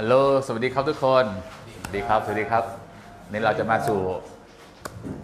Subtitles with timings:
[0.00, 0.16] ฮัลโหล
[0.46, 1.24] สวัสดีครับทุกคน
[1.80, 2.64] สวัสดีครับ สวัสดีครับ
[3.30, 3.98] นี่เราจะมาสู่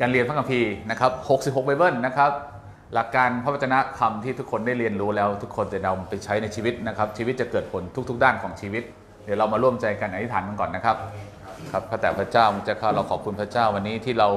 [0.01, 2.33] การเรียนพระคัมภีร์นะครับ 66ไบเบิลนะครับ
[2.95, 8.83] หลักการพระวจนะคำที่ทุกคนได้เรียนรู้แล้ว ทุกคนจะนำไปใช้ในชีวิตนะครับ ชีวิตจะเกิดผลทุก ๆ ด้านของชีวิต
[9.25, 10.97] เดี๋ยวเรามาร่วมใจกันอธิษฐานกันก่อนนะครับ
[11.73, 14.29] ครับ พระแต่พระเจ้าจะเข้าเราขอบคุณพระเจ้าวันนี้ที่เรา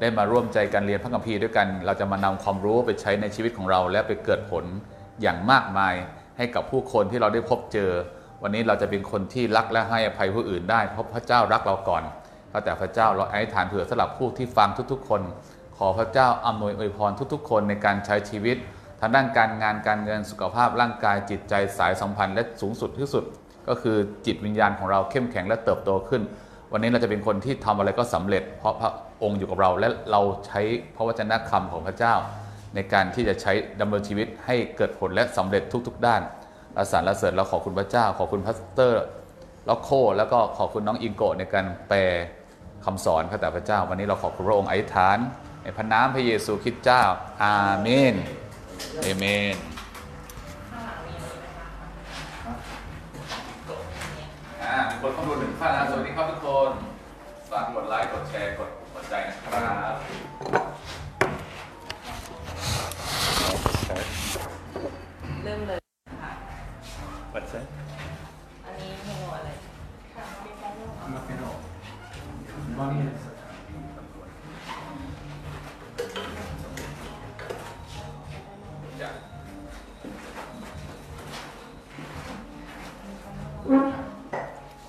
[0.00, 4.64] ได้มาร่วมใจกันเรียนพระคัมภีร์ด้วยกัน เราจะมานำความรู้ไปใช้ในชีวิตของเรา และไปเกิดผล
[5.22, 5.94] อย่างมากมาย
[6.38, 7.90] ให้กับผู้คนที่เราได้พบเจอ
[8.42, 12.02] วันนี้เราจะเป็นคนที่รักและให้อภัยผู้อื่นได้เพราะพระเจ้ารักเราก่อน
[12.52, 15.22] พระแต่พระเจ้าเราอธิษฐานเผื่อสำหรับผู้ที่ฟังทุกๆ คน
[15.76, 18.56] ขอพระเจ้าอำนวยอวยพรทุกๆ คนในการใช้ชีวิต
[19.00, 23.24] ทางด้านการงานการเงินสุขภาพร่างกายจิตใจสายสัมพันธ์และสูงสุดที่สุด
[23.68, 26.22] ก็คือจิตวิญญาณของเราเข้มแข็งและเติบโตขึ้น
[26.72, 28.90] วันนี้เราจะเป็นคนที่ทำอะไรก็สำเร็จ เพราะพระ
[29.22, 30.60] องค์อยู่กับเราและเราใช้
[30.96, 32.14] พระวจนะคำของพระเจ้า
[32.74, 36.22] ในการที่จะใช้ดำเนินชีวิตให้เกิดผลและสำเร็จทุก ๆ ด้าน
[36.80, 41.98] เราสรรเสริญเราขอบคุณพระเจ้า ขอบคุณ Pastor Roscoe แล้วก็ขอบคุณน้องอิงโกะในการแปล
[42.84, 45.18] คำสอนพระแต่พระเจ้า วันนี้เราขอบคุณพระองค์อธิษฐาน
[45.62, 47.02] ในพระนามพระเยซูคริสต์เจ้า
[47.42, 48.14] อาเมน
[49.02, 49.56] เอเมน
[54.62, 56.70] อ่ามีคนเข้าดูหนึ่งท่านนะสวัสดีครับทุกคน
[57.50, 59.94] ฝากกดไลค์ กดแชร์ กดหัวใจนะครับ
[65.44, 65.79] เริ่มเลยค่ะ
[67.32, 67.66] What's that?
[68.64, 69.48] อันนี้เมนูอะไร
[79.00, 79.10] จ้ะ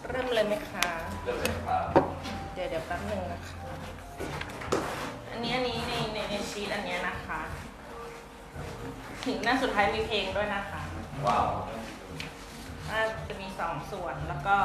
[0.09, 0.85] เริ่มเลยไหมคะ
[1.23, 1.85] เริ่มเลยครับ
[2.53, 3.61] เดี๋ยวเดี๋ยวแป๊บหนึ่งนะคะ
[5.31, 7.39] อันนี้อันนี้ในในในชีตอันเนี้ยนะคะ
[9.25, 10.81] ถึงหน้าสุดท้ายมีเพลงด้วยนะคะ
[11.27, 11.45] ว้าว
[12.91, 14.57] น่าจะมีสองส่วนแล้วก็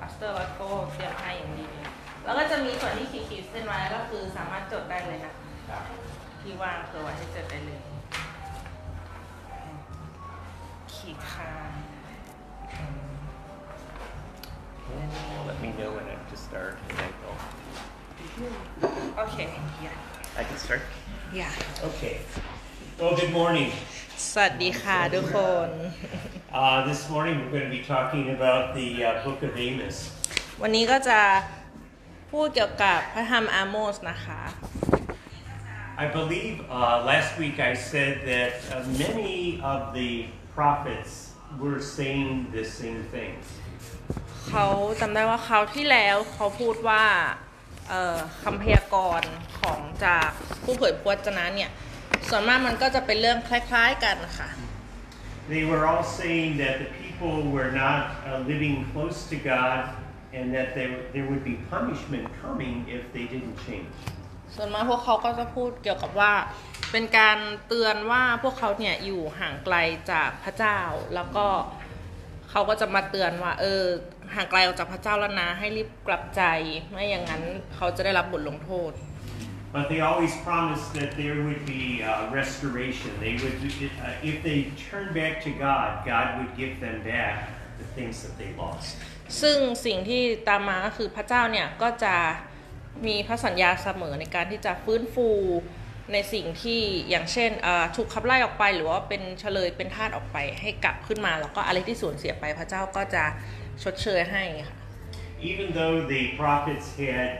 [0.00, 1.88] Pastor Roscoe เตรียมให้อย่างดีเลย
[2.24, 5.84] แล้วก็จะมีส่วนที่ขีดๆเส้นไว้ก็คือสามารถจดได้เลยนะคะครับ
[6.40, 7.80] ที่ว่างเผื่อไว้ให้จดได้เลย
[10.94, 11.50] ขีดค่ะ
[15.48, 17.30] Let me know when I have to start and I go.
[19.18, 19.36] โอเค
[19.84, 20.82] yeah I can start?
[21.38, 21.52] yeah
[21.88, 22.16] Okay.
[22.98, 23.70] Well, good morning.
[24.30, 25.68] สวัสดีค่ะทุกคน
[26.62, 29.96] Uh, this morning we're going to be talking about the uh, book of Amos.
[30.62, 31.20] วันนี้ก็จะ
[32.32, 34.40] พูดเกี่ยวกับพระธรรมอาโมสนะคะ
[36.04, 39.34] I believe uh, last week I said that uh, many
[39.72, 40.10] of the
[40.56, 41.12] prophets
[41.62, 43.32] were saying the same thing.
[44.48, 44.66] เขา
[45.00, 47.04] จำได้ว่าเขาวที่แล้วเขาพูดว่า
[47.88, 49.30] เอ่อคำพยากรณ์
[49.60, 50.30] ของจาก
[50.62, 51.70] ผู้เผยพระวจนะเนี่ย
[52.28, 54.50] ส่วนมากมันก็จะเป็นเรื่องคล้าย ๆกันค่ะ
[55.54, 59.78] They were all saying that the people were not uh, living close to God
[60.36, 63.90] and that there, there would be punishment coming if they didn't change.
[64.56, 66.32] ส่วนมากพวกเขาก็จะพูดเกี่ยวกับว่า
[66.92, 69.76] เป็นการเตือนว่าพวกเขาเนี่ยอยู่ห่างไกล
[70.12, 70.78] จากพระเจ้า
[71.14, 71.46] แล้วก็
[72.50, 73.84] เขาก็จะมาเตือนว่า เออ
[74.34, 76.42] ห่างไกลออกจากพระเจ้าแล้วนะให้รีบกลับใจ
[76.90, 77.42] ไม่อย่างนั้น
[77.76, 78.92] เขาจะได้รับบทลงโทษ
[79.75, 82.09] But they always promised that there would be uh,
[82.39, 83.11] restoration.
[83.25, 83.57] They would,
[84.05, 84.59] uh, if they
[84.89, 87.35] turned back to God, God would give them back
[87.81, 88.89] the things that they lost.
[89.41, 92.15] ซึ่งสิ่งที่ตามมาก็คือพระเจ้าเนี่ยก็จะ
[93.07, 95.29] มีพระสัญญาเสมอในการที่จะฟื้นฟู
[96.13, 103.23] ในสิ่งที่อย่างเช่นเอ่อถูกขับไล่ออกไปหรือว่าเป็นเฉลยเป็นทาสออกไปให้กลับขึ้นมา แล้วก็อะไรที่สูญเสียไปพระเจ้าก็จะ
[103.83, 104.77] ชดเชยให้ค่ะ
[105.51, 107.31] Even though the prophets had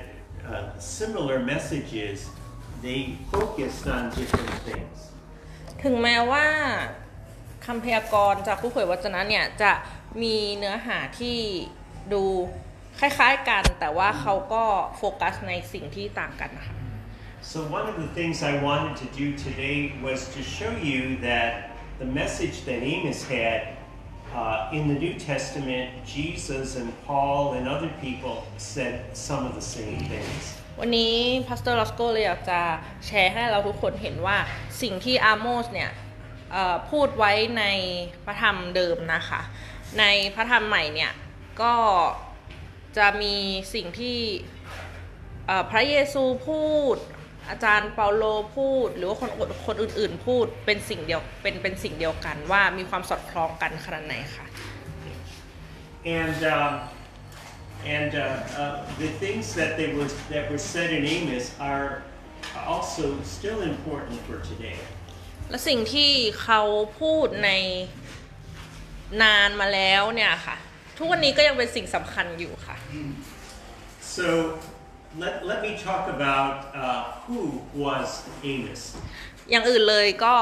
[0.47, 2.17] uh, similar messages,
[2.81, 2.99] they
[3.31, 4.97] focused on different things.
[5.83, 6.45] ถึงแม้ว่า
[7.65, 9.71] คำพยากรณ์จากผู้เผยวจนะเนี่ยจะ
[10.21, 11.37] มีเนื้อหาที่
[12.13, 12.23] ดู
[12.99, 14.63] คล้ายๆกัน แต่ว่าเขาก็
[14.97, 16.75] โฟกัสในสิ่งที่ต่างกันนะคะ
[17.51, 21.51] So one of the things I wanted to do today was to show you that
[22.01, 23.59] the message that Amos had
[24.34, 29.66] uh, in the New Testament, Jesus and Paul and other people said some of the
[29.76, 30.42] same things.
[30.80, 31.14] วันนี้
[31.46, 32.60] พาสเตอร์ลอสโกเลยอยากจะ
[33.06, 34.36] แชร์ให้เราทุกคนเห็นว่า
[34.82, 35.90] สิ่งที่อาโมสเนี่ย
[36.90, 37.64] พูดไว้ใน
[38.24, 39.40] พระธรรมเดิมนะคะ
[39.98, 40.04] ใน
[40.34, 41.12] พระธรรมใหม่เนี่ย
[41.62, 41.74] ก็
[42.96, 43.36] จะมี
[43.74, 44.18] สิ่งที่
[45.70, 46.64] พระเยซูพู
[46.94, 46.96] ด
[47.50, 48.24] อาจารย์เปาโล
[48.56, 49.30] พูด หรือว่าคน
[49.66, 54.46] คนอื่น ๆ พูดเป็นสิ่งเดียวเป็นเป็นสิ่งเดียวกันว่ามีความสอดคล้องกันขนาดไหนค่ะ
[56.20, 56.74] And um,
[57.96, 58.24] and uh,
[58.60, 61.88] uh, the things that they were that were said in Amos are
[62.72, 63.04] also
[63.34, 64.78] still important for today.
[65.50, 66.12] และสิ่งที่
[66.42, 66.62] เขา
[67.00, 67.50] พูดใน
[69.22, 70.56] นานมาแล้วเนี่ยค่ะ
[70.96, 72.76] ททุกวันนี้ก็ยังเป็นสิ่งสำคัญอยู่ค่ะ
[74.16, 74.26] So
[75.23, 78.07] let, let me talk about uh, who was
[78.51, 78.81] Amos.
[79.49, 80.35] อย่างอื่นเลยก็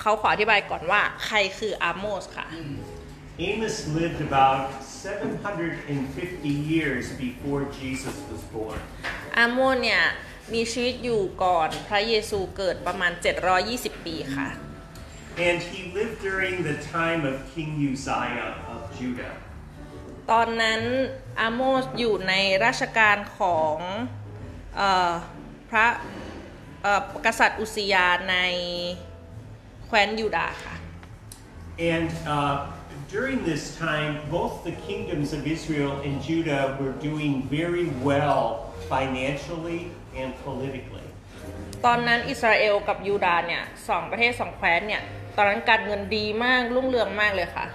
[0.00, 2.46] เขาขออธิบายก่อนว่าใครคืออาโมสค่ะ
[3.48, 8.78] Amos lived about 750 years before Jesus was born.
[9.38, 10.02] อาโมสเนี่ย
[10.54, 13.12] มีชีวิตอยู่ก่อนพระเยซูเกิดประมาณ
[13.58, 14.48] 720 ปีค่ะ
[15.48, 19.34] And he lived during the time of King Uzziah of Judah.
[20.31, 20.81] ตอนนั้น
[21.39, 22.33] อาโมสอยู่ใน
[22.65, 23.75] ราชการของ
[24.75, 25.13] เออ
[25.69, 25.87] พระ
[26.83, 28.37] เอ่อกษัตริย์อุสยาใน
[29.85, 30.75] แคว้นยูดาห์ค่ะ
[31.95, 32.55] And uh,
[33.15, 38.43] during this time, both the kingdoms of Israel and Judah were doing very well
[38.91, 39.81] financially
[40.19, 41.07] and politically.
[41.85, 45.01] ตอนนั้นอิสราเอลกับยูดาห์เนี่ยสองประเทศสองแคว้นเนี่ย
[45.35, 47.65] ตอนนั้นการเงินดีมากรุ่งเรืองมากเลยค่ะ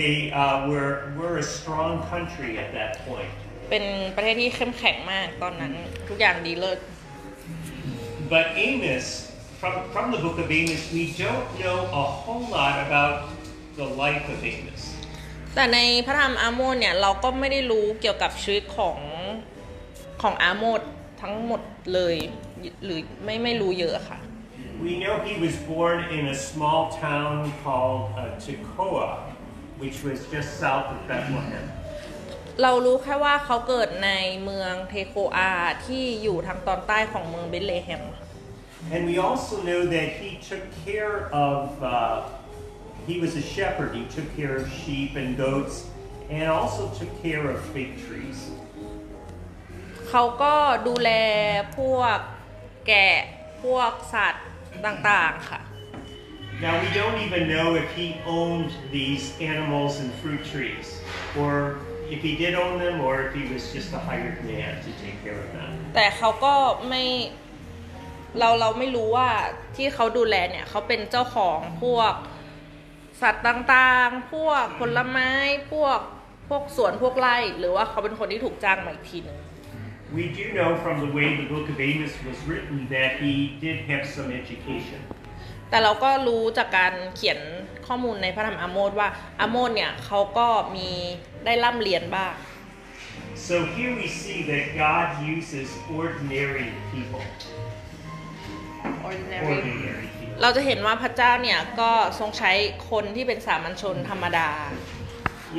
[0.00, 3.32] They uh, were, were a strong country at that point.
[3.70, 3.84] เป็น
[4.16, 5.72] ประเทศที่เข้มแข็งมากตอนนั้น
[6.08, 6.78] ทุกอย่างดีเลิศ
[8.34, 9.06] But Amos,
[9.60, 13.16] from, from the book of Amos, we don't know a whole lot about
[13.78, 14.82] the life of Amos.
[15.54, 18.98] แต่ในพระธรรมอาโมสเนี่ยเราก็ไม่ได้รู้เกี่ยวกับชีวิตของ
[20.22, 20.80] ของอาโมส
[21.22, 21.60] ทั้งหมด
[21.94, 22.16] เลย
[22.84, 24.18] หรือไม่ไม่รู้เยอะค่ะ
[24.88, 29.08] We know he was born in a small town called uh, Tekoa,
[29.81, 31.65] Which was just south of Bethlehem.
[32.61, 34.11] เรารู้แค่ว่าเขาเกิดใน
[34.43, 35.51] เมืองเทโคอา
[35.85, 38.27] ที่อยู่ทางตอนใต้ของเมืองเบธเลเฮมค่ะ
[38.93, 41.15] And we also know that he took care
[41.47, 42.23] of, uh,
[43.07, 43.89] he was a shepherd.
[43.99, 45.75] He took care of sheep and goats
[46.35, 48.39] and also took care of fig trees.
[50.09, 50.55] เขาก็
[50.87, 51.09] ดูแล
[51.77, 52.19] พวก
[52.87, 53.17] แกะ
[53.63, 54.47] พวกสัตว์
[54.85, 55.61] ต่างๆค่ะ
[56.66, 58.08] Now, we don't even know if he
[58.38, 60.86] owned these animals and fruit trees,
[61.40, 61.52] or
[62.14, 65.16] if he did own them, or if he was just a hired man to take
[65.24, 65.70] care of them.
[65.94, 66.54] แต่เขาก็
[66.88, 67.04] ไม่
[68.38, 69.28] เราเราไม่รู้ว่า
[69.76, 72.12] ที่เขาดูแลเนี่ยเขาเป็นเจ้าของพวก
[73.22, 75.30] สัตว์ต่างๆ พวกผลไม้
[75.72, 75.98] พวก
[76.48, 79.38] พวกสวนพวกไร่ หรือว่าเขาเป็นคนที่ถูกจ้างมาอีกทีหนึง
[80.18, 83.32] We do know from the way the book of Amos was written that he
[83.64, 85.00] did have some education.
[85.71, 87.39] แต่เราก็รู้จากการเขียน
[87.87, 89.09] ข้อมูลในพระธรรมอาโมสว่า
[89.41, 90.89] อาโมสเนี่ยเขาก็มี
[91.45, 92.33] ได้ร่ำเรียนบ้าง
[93.47, 95.67] So here we see that God uses
[95.99, 97.23] ordinary people.
[99.07, 99.55] Ordinary
[100.17, 100.39] people.
[100.41, 102.51] เราจะเห็นว่าพระเจ้าเนี่ยก็ทรงใช้
[102.89, 104.49] คนที่เป็นสามัญชนธรรมดา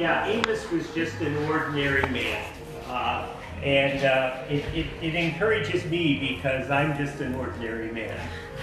[0.02, 2.42] Yeah, Amos was just an ordinary man.
[2.88, 3.18] Uh,
[3.62, 8.18] and uh, it, it, it encourages me because I'm just an ordinary man.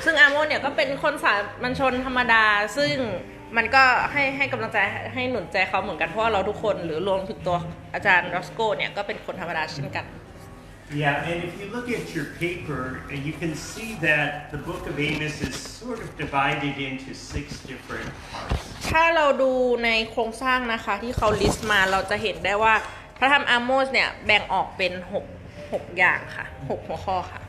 [0.06, 2.44] ซึ่งอาโมสเนี่ยก็เป็นคนสามัญชนธรรมดา
[2.78, 2.94] ซึ่ง
[3.58, 4.78] มันก็ให้ให้กำลังใจ
[5.14, 7.58] ให้หนุนใจเขาเหมือนกันเพราะว่าเราทุกคนหรือรวมถึงตัว
[7.94, 10.06] อาจารย์รอสโกเนี่ยก็เป็นคนธรรมดาเช่นกัน
[10.92, 14.88] Yeah, and if you look at your paper, uh, you can see that the book
[14.88, 18.62] of Amos is sort of divided into six different parts.
[18.90, 19.52] ถ้าเราดู
[19.86, 22.74] ในโครงสร้างนะคะที่เขาลิสต์มาเราจะเห็นได้ว่า
[23.18, 27.42] พระธรรมอาโมสเนี่ยแบ่งออกเป็น6 6อย่างค่ะ 6 หัวข้อค่ะ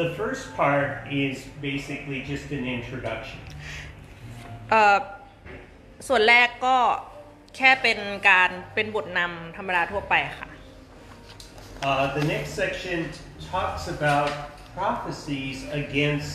[0.00, 0.88] The first part
[1.24, 1.34] is
[1.68, 3.40] basically just an introduction.
[4.70, 4.96] เอ่อ
[6.08, 6.76] ส่วนแรกก็
[7.56, 7.98] แค่เป็น
[8.28, 10.48] การเป็นบทนำธรรมดาทั่วไปค่ะ
[11.84, 12.98] Uh, the next section
[13.52, 14.30] talks about
[14.78, 16.30] prophecies against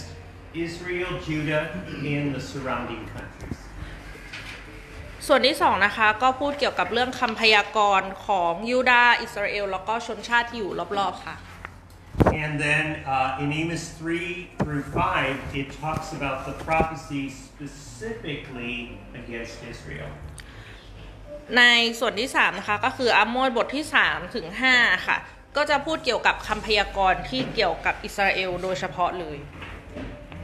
[0.66, 1.64] Israel, Judah,
[2.16, 3.58] and the surrounding countries.
[5.28, 11.36] ส่วนที่สองนะคะก็พูดเกี่ยวกับเรื่องคำพยากรณ์ของยูดาห์อิสราเอล แล้วก็ชนชาติที่อยู่รอบๆค่ะ
[12.44, 19.56] And then uh, in Amos 3 through 5, it talks about the prophecies specifically against
[19.72, 20.10] Israel.
[21.58, 21.64] ใน
[22.00, 25.18] ส่วนที่3นะคะก็คืออาโมสบทที่3ถึง5ค่ะ
[25.58, 29.38] ก็จะพูดเกี่ยวกับคำพยากรณ์ที่เกี่ยวกับอิสราเอลโดยเฉพาะเลย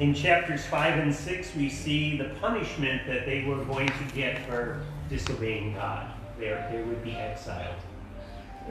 [0.06, 4.34] In chapters 5 and 6, we see the punishment that they were going to get
[4.48, 4.62] for
[5.08, 6.08] disobeying God.
[6.40, 7.80] They, they would be exiled.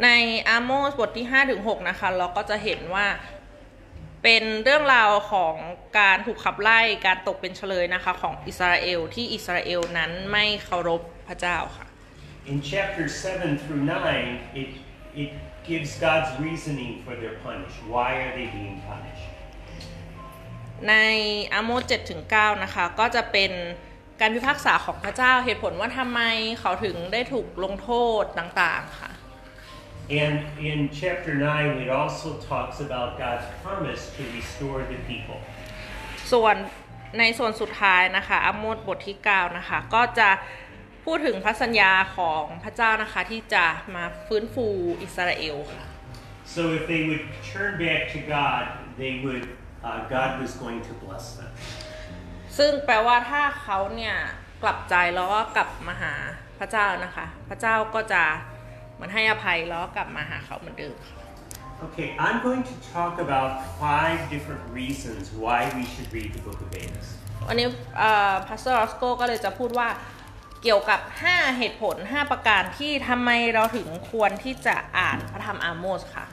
[0.04, 0.10] ใน
[0.50, 3.08] อาโมสบทที่5ถึง6นะคะ เราก็จะเห็นว่า
[4.24, 5.56] เป็นเรื่องราวของ
[6.00, 11.86] การถูกขับไล่การตกเป็นเฉลยนะคะของอิสราเอลที่อิสราเอลนั้นไม่เคารพพระเจ้าค่ะ
[12.52, 14.70] In chapters 7 through 9, it,
[15.24, 15.32] it
[15.70, 17.76] gives God's reasoning for their punish.
[17.94, 19.28] Why are they being punished?
[20.90, 20.96] ใน
[21.54, 23.52] อาโมส7ถึง9นะคะ ก็จะเป็น
[24.20, 26.22] การพิพากษาของพระเจ้าเหตุผลว่าทำไม
[26.60, 27.90] เขาถึงได้ถูกลงโท
[28.22, 29.12] ษต่างๆค่ะ
[30.10, 35.38] And in chapter 9, it also talks about God's promise to restore the people.
[36.32, 36.56] ส่วน
[37.20, 40.30] ในส่วนสุดท้ายนะคะอาโมสบทที่ 9 นะคะ ก็จะ
[41.06, 44.68] พูดถึงพระสัญญาของพระเจ้านะคะ ที่จะมาฟื้นฟู
[45.02, 45.84] อิสราเอลค่ะ
[46.56, 48.64] So if they would turn back to God,
[49.02, 49.46] they would.
[49.88, 51.52] Uh, God was going to bless them.
[52.58, 54.16] ซึ่งแปลว่าถ้าเขาเนี่ย
[54.64, 56.14] กลับใจแล้วก็กลับมาหา
[56.60, 58.24] พระเจ้านะคะ พระเจ้าก็จะ
[58.57, 58.57] เห
[59.00, 61.16] มือนให้อภัยแล้วก็กลับมาหาเขาเหมือนเดิมค่ะ
[61.88, 63.52] Okay, I'm going to talk about
[63.84, 67.08] five different reasons why we should read the book of Amos.
[67.48, 67.68] วันนี้
[68.48, 69.90] Pastor Roscoe ก็เลยจะพูดว่า
[70.64, 71.00] เกี่ยวกับ
[71.30, 76.26] 5 เหตุผล 5 ประการที่ทำไมเราถึงควรที่จะอ่านพระธรรมอาโมสค่ะ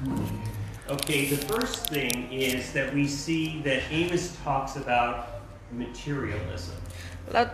[0.96, 2.14] Okay, the first thing
[2.48, 5.14] is that we see that Amos talks about
[5.82, 6.76] materialism.
[7.32, 7.46] แล้ว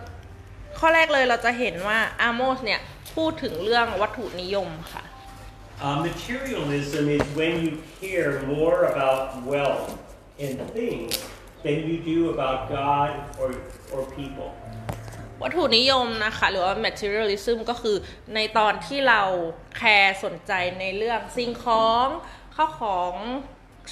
[0.79, 2.79] ข้อแรกเลยเราจะเห็นว่าอาโมสเนี่ย
[3.15, 5.03] พูดถึงเรื่องวัตถุนิยมค่ะ
[5.87, 9.87] Uh, materialism is when you care more about wealth
[10.43, 11.11] and things
[11.63, 13.49] than you do about God or,
[13.93, 14.49] or people.
[15.43, 17.97] วัตถุนิยมนะคะหรือว่า materialism ก็คือ
[18.35, 19.21] ในตอนที่เรา
[19.77, 22.07] แคร์สนใจในเรื่องสิ่งของ
[22.55, 23.15] ข้าวของ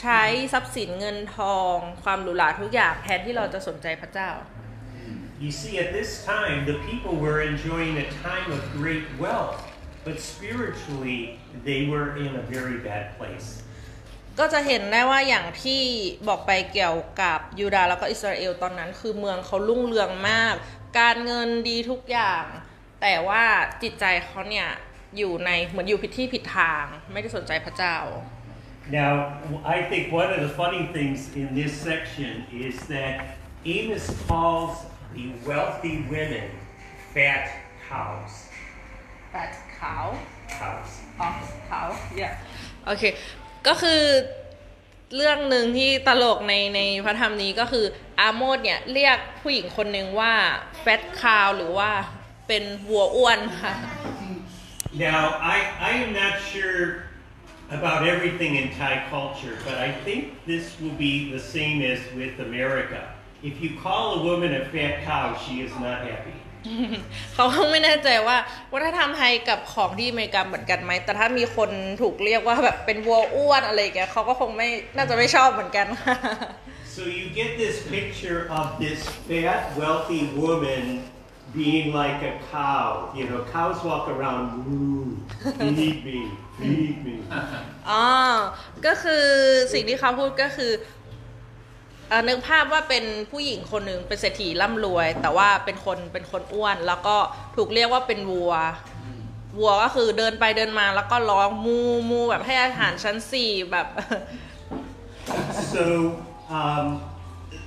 [0.01, 0.23] ใช้
[0.53, 4.29] ทรัพย์สินเงินทอง ความหรูหราทุกอย่างแทนที่เราจะสนใจพระเจ้า
[5.44, 9.58] You see, at this time, the people were enjoying a time of great wealth,
[10.06, 11.20] but spiritually,
[11.68, 13.48] they were in a very bad place.
[14.38, 15.82] ก็จะเห็นได้ว่าอย่างที่
[16.28, 20.54] บอกไปเกี่ยวกับยูดาห์แล้วก็อิสราเอลตอนนั้นคือเมืองเขารุ่งเรืองมาก
[20.98, 22.44] การเงินดีทุกอย่าง
[23.02, 23.44] แต่ว่า
[23.82, 24.68] จิตใจเขาเนี่ย
[25.16, 27.96] อยู่ในเหมือนอยู่ผิดที่ผิดทาง ไม่ได้สนใจพระเจ้า
[29.00, 29.12] Now,
[29.64, 32.32] I think one of the funny things in this section
[32.66, 33.12] is that
[33.64, 34.72] Amos calls
[35.16, 36.48] the wealthy women
[37.14, 37.44] fat
[37.88, 38.32] cows.
[39.32, 40.06] แปดขาว
[40.58, 40.90] Cows.
[41.20, 41.34] ออก
[41.70, 41.88] ขาว
[42.20, 42.32] yeah
[42.86, 43.02] โอเค
[43.66, 44.02] ก็คือ
[45.16, 47.86] เรื่องหนึ่งที่ตลกในในพระธรรมนี้ก็คือ
[48.20, 50.34] อาโมดเนี่ยเรียกผู้หญิงคนหนึ่งว่า
[50.80, 51.90] แฟตคาวหรือว่า
[52.48, 53.74] เป็นวัวอ้วนค่ะ
[55.10, 55.22] Now,
[55.54, 57.02] I, I am not sure
[57.70, 62.38] about everything in Thai culture, but I think this will be the same as with
[62.38, 63.02] America.
[63.41, 66.35] If you call a woman a fat cow, she is not happy.
[67.35, 68.37] เขาก็ไม่แน่ใจว่า
[68.73, 71.69] วัฒนธรรมไทยกับของที่อเมริกาเหมือนกันไหม แต่ถ้ามีคน
[72.01, 75.87] ถูกเรียกว่าแบบเป็นวัวอ้วนอะไรอย่างเงี้ยเขาก็คงไม่น่าจะไม่ชอบเหมือนกัน
[76.95, 80.83] So you get this picture of this fat, wealthy woman
[81.53, 82.87] being like a cow.
[83.17, 85.05] You know, cows walk around, "Moo,
[85.77, 86.19] feed me,
[86.57, 87.15] feed me.
[87.89, 88.07] อ๋อ
[88.85, 89.25] ก็คือ
[89.73, 90.98] สิ่งที่เขาพูดก็คือเอ่อ
[92.27, 97.15] นึกภาพว่าเป็นผู้หญิงคนหนึ่งเป็นเศรษฐีร่ำรวย แต่ว่าเป็นคนเป็นคนอ้วน แล้วก็
[97.55, 98.53] ถูกเรียกว่าเป็นวัว
[99.57, 103.87] วัวก็คือเดินไปเดินมาแล้วก็ร้องมูมูแบบให้อาหารชั้นสี่แบบ
[105.73, 105.83] So
[106.49, 106.85] um,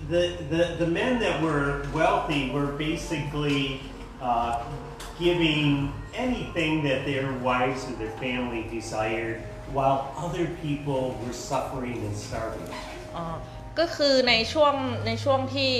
[0.08, 0.22] the,
[0.52, 3.80] the, the men that were wealthy were basically
[4.20, 4.64] uh,
[5.18, 12.16] giving anything that their wives or their family desired, while other people were suffering and
[12.16, 12.68] starving.
[13.78, 14.74] ก็คือในช่วง
[15.06, 15.72] ในช่วงที่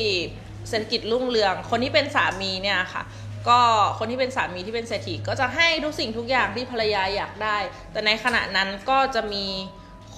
[0.69, 3.03] เศรษฐกิจรุ่งเรือง คนที่เป็นสามีเนี่ยค่ะ
[3.49, 3.61] ก็
[3.99, 7.59] คนที่เป็นสามีที่เป็นเศรษฐีก็จะให้ทุกสิ่งทุกอย่างที่ภรรยาอยากได้
[7.93, 9.47] แต่ในขณะนั้นก็จะมี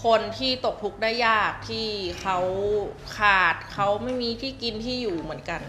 [0.05, 1.87] คนที่ตกทุกข์ได้ยากที่
[2.21, 2.39] เขา
[3.17, 5.63] ขาดเขาไม่มีที่กินที่อยู่เหมือนกัน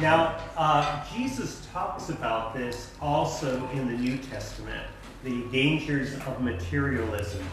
[0.00, 0.20] Now,
[0.56, 4.86] uh, Jesus talks about this also in the New Testament,
[5.22, 7.44] the dangers of materialism.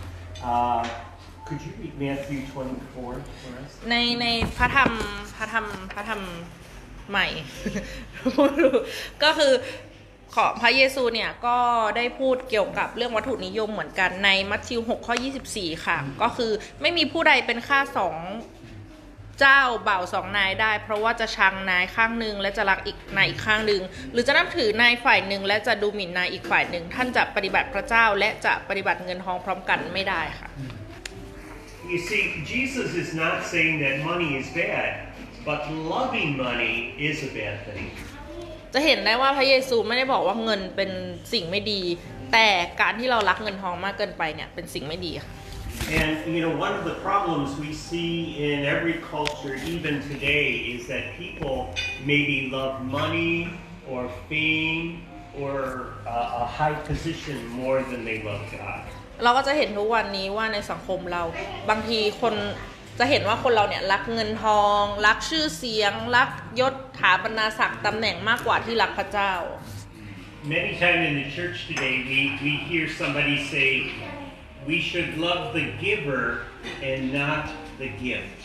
[0.41, 0.89] Uh,
[1.51, 2.53] could you read Matthew 24
[2.93, 3.71] for us?
[3.89, 4.25] ในใน
[4.57, 4.91] พระธรรม
[5.35, 6.21] พระธรรมพระธรรม
[7.09, 7.27] ใหม่
[9.23, 9.53] ก็คือ
[10.35, 11.57] ขอพระเยซูเนี่ยก็
[11.97, 15.15] ได้พูดเกี่ยวกับเรื่องวัตถุนิยมเหมือนกันในมัทธิว 6 ข้อ
[15.49, 18.15] 24 ค่ะ ก็คือไม่มีผู้ใดเป็นข้าสอง
[19.39, 23.81] เจ้าบ่าวสองนายได้ เพราะว่าจะชังนายข้างหนึ่งและจะรักอีกนายอีกข้างหนึ่ง
[24.11, 30.49] หรือจะนับถือนายฝ่ายหนึ่งและจะดูหมิ่นนายอีกฝ่ายหนึ่งท่านจะปฏิบัติพระเจ้าและจะปฏิบัติเงินทองพร้อมกันไม่ได้ค่ะ
[31.92, 32.22] You see,
[32.52, 34.90] Jesus is not saying that money is bad,
[35.48, 35.60] but
[35.94, 36.76] loving money
[37.08, 37.90] is a bad thing.
[38.74, 40.90] จะเห็นได้ว่าพระเยซูไม่ได้บอกว่าเงินเป็น
[41.32, 41.80] สิ่งไม่ดี
[42.32, 42.46] แต่
[42.80, 45.30] การที่เรารักเงินทองมากเกินไปเนี่ยเป็นสิ่งไม่ดีค่ะ
[46.00, 48.12] And you know, one of the problems we see
[48.48, 53.34] in every culture, even today, is that people maybe love money
[53.90, 55.06] or fame
[55.38, 58.84] or uh, a high position more than they love God.
[59.23, 61.23] เราก็จะเห็นทุกวันนี้ว่าในสังคมเรา
[61.69, 62.35] บางทีคน
[62.99, 69.33] จะเห็นว่าคนเราเนี่ยรักเงินทอง รักชื่อเสียง รักยศถาบรรดาศักดิ์ตำแหน่งมากกว่าที่รักพระเจ้า
[70.55, 73.69] Many times in the church today, we, we hear somebody say,
[74.69, 76.23] we should love the giver
[76.89, 77.43] and not
[77.81, 78.39] the gift.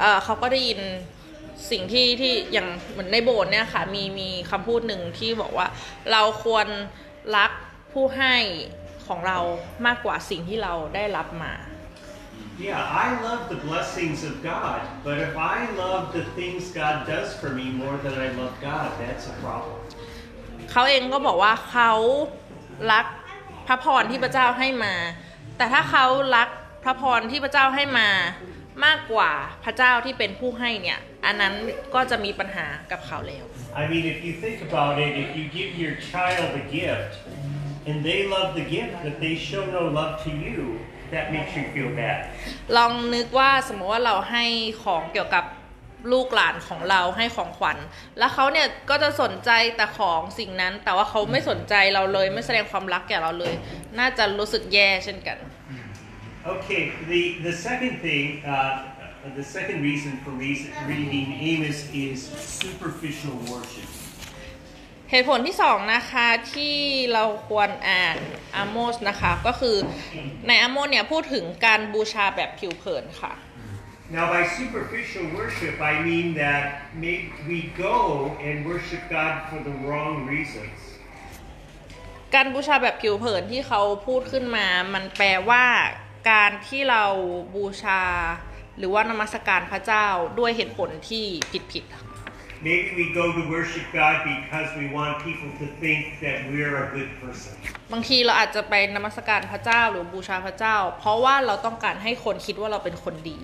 [0.00, 0.80] เอ่อเขาก็ได้ยิน
[1.70, 5.66] สิ่งที่ที่อย่างเหมือนในโบสถ์เนี่ยค่ะมีมีคำพูดหนึ่งที่บอกว่า
[6.12, 6.66] เราควร
[7.36, 7.50] รัก
[7.92, 8.36] ผู้ให้
[9.06, 9.38] ของเรา
[9.86, 11.54] มากกว่าสิ่งที่เราได้รับมา
[12.68, 17.28] Yeah, I love the blessings of God, but if I love the things God does
[17.40, 19.78] for me more than I love God, that's a problem.
[20.70, 21.92] เขาเองก็บอกว่าเขา
[22.92, 23.06] รัก
[23.66, 24.94] พระพรที่พระเจ้าให้มา
[25.56, 26.48] แต่ถ้าเขารัก
[26.84, 28.08] พระพรที่พระเจ้าให้มา
[28.84, 29.32] มากกว่า
[29.64, 31.54] พระเจ้าที่เป็นผู้ให้เนี่ย อันนั้น
[31.94, 33.44] ก็จะมีปัญหากับเขาแล้ว
[33.80, 37.12] I mean, if you think about it, if you give your child a gift
[37.87, 40.57] and they love the gift, but they show no love to you,
[41.13, 42.19] that makes you feel bad.
[42.77, 44.45] ลองนึกว่าสมมติว่าเราให้
[44.83, 45.45] ของเกี่ยวกับ
[46.11, 47.77] ลูกหลานของเราให้ของขวัญ
[48.17, 53.53] แล้วเขาเนี่ยก็จะสนใจแต่ของสิ่งนั้น แต่ว่าเขาไม่สนใจเราเลย ไม่แสดงความรักแก่เราเลย
[53.99, 55.37] น่าจะรู้สึกแย่เช่นกัน
[56.55, 58.91] Okay, the, the second thing, uh,
[59.33, 62.17] the second reason for reason, reading Amos is
[62.61, 63.87] superficial worship.
[65.10, 66.76] เหตุผลที่สองนะคะที่
[67.12, 68.18] เราควรอ่าน
[68.56, 69.76] อาโมสนะคะก็คือ
[70.48, 73.34] ในอาโมสเนี่ยพูดถึงการบูชาแบบผิวเผินค่ะ
[74.16, 76.64] Now, by superficial worship, I mean that
[77.04, 77.96] maybe we go
[78.46, 80.78] and worship God for the wrong reasons.
[82.34, 85.64] การบูชาแบบผิวเผินที่เขาพูดขึ้นมา มันแปลว่า
[86.30, 87.04] การที่เรา
[87.54, 88.02] บูชา
[88.78, 90.06] หรือว่านมัสการพระเจ้า
[90.38, 91.24] ด้วยเหตุผลที่
[91.72, 92.07] ผิดๆค่ะ
[92.66, 96.86] Maybe we go to worship God because we want people to think that we're a
[96.96, 97.52] good person.
[97.92, 103.38] บางทีเราอาจจะไปนมัสการพระเจ้าหรือบูชาพระเจ้า เพราะว่าเราต้องการให้คนคิดว่าเราเป็นคนดี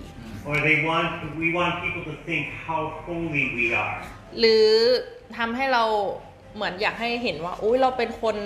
[0.49, 1.09] Or they want
[1.41, 3.97] we want people to think how holy we are.
[4.39, 4.67] หรือ
[5.37, 5.83] ทำให้เรา
[6.55, 8.37] เหมือนอยากให้เห็นว่าอุ้ยเราเป็นคน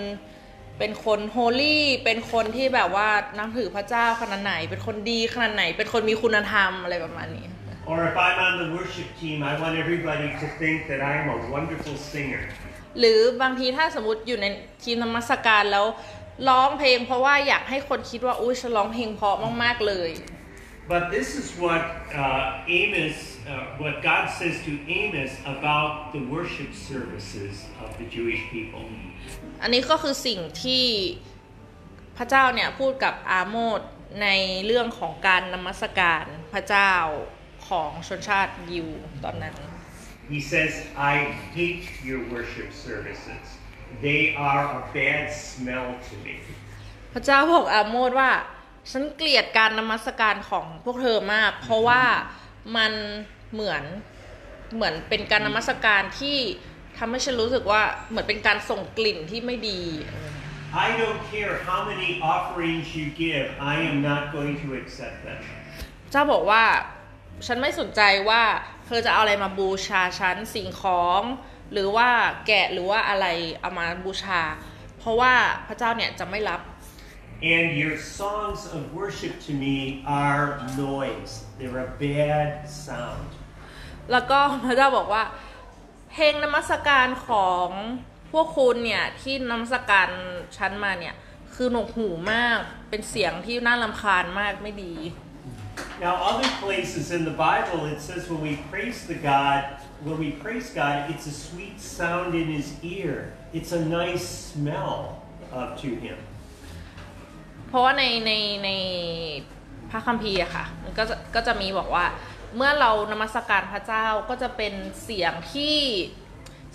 [0.80, 7.48] เป็นคนโฮลี่เป็นคนที่แบบว่านับถือพระเจ้าขนาดไหน เป็นคนดีขนาดไหน เป็นคนมีคุณธรรมอะไรประมาณนี้
[7.92, 11.38] Or if I'm on the worship team, I want everybody to think that I'm a
[11.56, 12.44] wonderful singer.
[13.00, 14.46] หรือบางทีถ้าสมมติอยู่ใน
[14.84, 15.86] ทีมนมัสการแล้ว
[16.50, 20.12] ร้องเพลง เพราะว่าอยากให้คนคิดว่าอุ้ยฉันร้องเพลงเพราะมากๆเลย
[20.94, 21.84] But this is what
[22.22, 23.18] uh, Amos,
[23.52, 28.86] uh, what God says to Amos about the worship services of the Jewish people.
[29.64, 30.86] อันนี้ก็คือสิ่งที่
[32.18, 33.82] พระเจ้าเนี่ยพูดกับอาโมด
[34.22, 34.28] ใน
[34.66, 36.94] เรื่องของการนมัสการพระเจ้า
[37.70, 38.88] ของชนชาติยิว
[39.24, 39.56] ตอนนั้น
[40.36, 40.72] He says,
[41.12, 41.16] I
[41.58, 43.44] hate your worship services.
[44.08, 46.36] They are a bad smell to me.
[47.14, 48.32] พระเจ้าบอกอาโมดว่า
[48.92, 52.04] ฉันเกลียดการนมัสการของพวกเธอมาก เพราะว่า
[52.78, 52.94] มัน
[53.54, 53.84] เหมือน
[54.76, 56.38] เหมือนเป็นการนมัสการที่
[56.98, 59.82] ทำให้ฉันรู้สึกว่าเหมือนเป็นการส่งกลิ่นที่ไม่ดี
[60.86, 65.42] I don't care how many offerings you give, I am not going to accept them.
[66.12, 66.64] เจ้าบอกว่า
[67.48, 68.44] ฉันไม่สนใจว่า
[68.86, 71.22] เธอจะเอาอะไรมาบูชาฉันสิ่งของ
[71.72, 72.10] หรือว่า
[72.48, 73.26] แกะหรือว่าอะไร
[73.62, 74.42] เอามาบูชา
[75.00, 75.34] เพราะว่า
[75.68, 76.62] พระเจ้าเนี่ยจะไม่รับ
[77.56, 79.76] And your songs of worship to me
[80.22, 80.46] are
[80.86, 81.34] noise.
[81.58, 82.50] They're a bad
[82.86, 83.30] sound.
[84.12, 85.24] แล้วก็พระเจ้าบอกว่า
[86.12, 87.68] เพลงนมัสการของ
[88.32, 90.10] พวกคุณเนี่ยที่นมัสการ
[90.58, 91.16] ฉันมาเนี่ย
[91.56, 94.94] คือหนวกหูมากเป็นเสียงที่น่ารำคาญมากไม่ดี
[96.00, 99.60] Now, other places in the Bible, it says when we praise the God,
[100.02, 103.34] when we praise God, it's a sweet sound in His ear.
[103.52, 106.18] It's a nice smell uh, to Him.
[107.68, 108.32] เพราะว่าในใน
[108.66, 108.70] ใน
[109.90, 112.06] พระคัมภีร์อะค่ะมันก็จะก็จะมีบอกว่า
[112.56, 115.78] เมื่อเรานมัสการพระเจ้าก็จะเป็นเสียงที่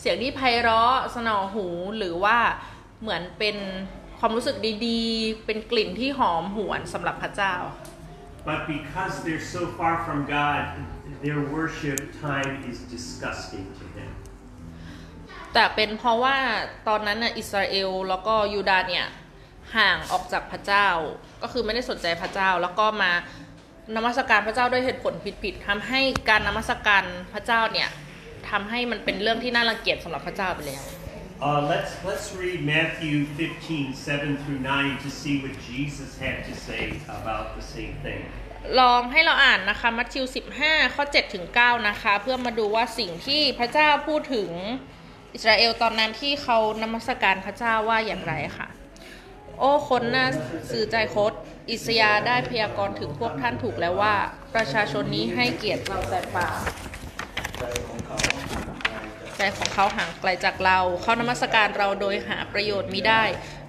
[0.00, 1.66] เสียงที่ไพเราะสนอหู
[1.98, 2.38] หรือว่า
[3.00, 3.56] เหมือนเป็น
[4.18, 4.56] ความรู้สึก
[4.86, 7.83] ดีๆ เป็นกลิ่นที่หอมหวนสำหรับพระเจ้าค่ะ
[8.48, 10.62] But because they're so far from God,
[11.24, 14.10] their worship time is disgusting to Him.
[15.54, 16.36] แต่เป็นเพราะว่า
[16.88, 19.06] ตอนนั้นน่ะอิสราเอลแล้วก็ยูดาห์เนี่ย
[19.76, 20.88] ห่างออกจากพระเจ้า
[21.42, 23.12] ก็คือไม่ได้สนใจพระเจ้า แล้วก็มา
[23.96, 27.88] นมัสการพระเจ้าด้วยเหตุผลผิดๆทำให้การนมัสการพระเจ้าเนี่ย
[28.50, 30.84] ทำให้มันเป็นเรื่องที่น่ารังเกียจสำหรับพระเจ้าไปแล้ว
[31.44, 36.54] Uh, let's let's read Matthew 15, 7 through 9 to see what Jesus had to
[36.54, 38.20] say about the same thing.
[38.80, 40.24] ลองให้เราอ่านนะคะมัทธิว
[40.60, 44.50] 15 ข้อ 7 ถึง 9 นะคะ เพื่อมาดูว่าสิ่งที่พระเจ้าพูดถึง
[45.34, 48.68] อิสราเอลตอนนั้นที่เขานมัสการพระเจ้าว่าอย่างไรค่ะ
[49.58, 50.26] โอ้คนน่า
[50.70, 51.32] สื่อใจคด
[51.70, 54.14] อิสยาได้พยากรณ์ถึงพวกท่านถูกแล้วว่า
[54.54, 56.48] ประชาชนนี้ให้เกียรติเราแต่ป่า
[59.36, 63.22] ใจของเขาห่างไกลจากเรา เขานมัสการเราโดยหาประโยชน์มิได้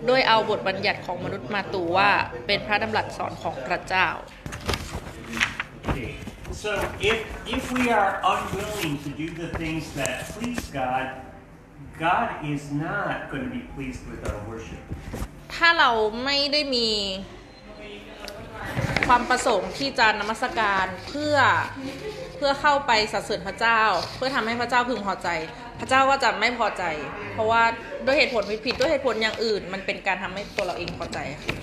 [0.08, 2.12] โดยเอาบทบัญญัติของมนุษย์มาตู่ว่า
[2.46, 4.08] เป็นพระดำรัสสอนของพระเจ้า
[5.90, 6.14] Okay.
[6.64, 6.72] So
[7.12, 7.20] if
[7.56, 11.06] if we are unwilling to do the things that please God,
[12.06, 14.84] God is not going to be pleased with our worship.
[15.56, 15.92] ถ้าเรา
[16.24, 16.90] ไม่ได้มี
[19.08, 21.36] ความประสงค์ที่จะนมัสการเพื่อ
[22.38, 23.82] เพื่อเข้าไปสรรเสริญพระเจ้า
[24.16, 25.30] เพื่อทำให้พระเจ้าพึงพอใจ
[25.80, 26.84] พระเจ้าก็จะไม่พอใจ
[27.34, 27.64] เพราะว่า
[28.06, 31.56] ด้วยเหตุผลผิดๆด้วยเหตุผลอย่างอื่น มันเป็นการทำให้ตัวเราเองพอใจค่ะ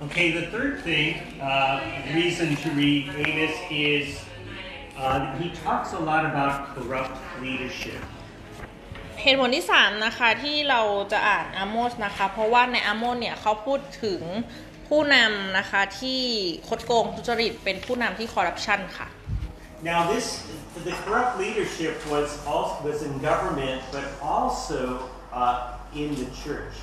[0.00, 1.08] Okay, the third thing,
[1.42, 1.80] uh,
[2.14, 4.06] reason to read Amos is
[4.96, 8.00] uh, he talks a lot about corrupt leadership.
[9.22, 10.80] เหตุผลที่3นะคะที่เรา
[11.12, 14.20] จะอ่านอาโมสนะคะเพราะว่าในอาโมสเนี่ยเขาพูดถึง
[14.88, 16.22] ผู้นำนะคะที่
[16.68, 19.08] คดโกงทุจริตเป็นผู้นำที่คอร์รัปชันค่ะ
[19.90, 20.26] Now, this
[20.86, 24.80] the corrupt leadership was also was in government, but also
[25.40, 25.54] uh,
[26.00, 26.74] in the church.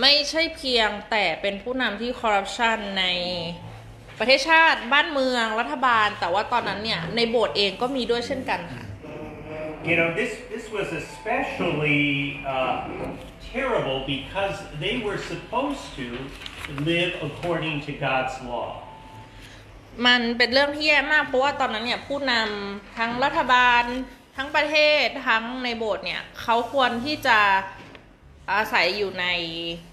[0.00, 3.04] ไม่ใช่เพียงแต่เป็นผู้นำที่คอร์รัปชันใน
[4.18, 8.84] ประเทศชาติบ้านเมืองรัฐบาล แต่ว่าตอนนั้นเนี่ย ในโบสถ์เองก็มีด้วยเช่นกันค่ะ
[9.90, 12.04] You know, this this was especially
[12.54, 12.74] uh,
[13.52, 16.06] terrible because they were supposed to
[16.88, 18.68] live according to God's law.
[20.06, 23.82] มันเป็นเรื่องที่แย่มากเพราะว่าตอนนั้นเนี่ยผู้นำทั้งรัฐบาล
[24.36, 27.38] ทั้งประเทศทั้งในโบสถ์เนี่ยเขาควรที่จะ
[28.52, 29.26] อาศัยอยู่ใน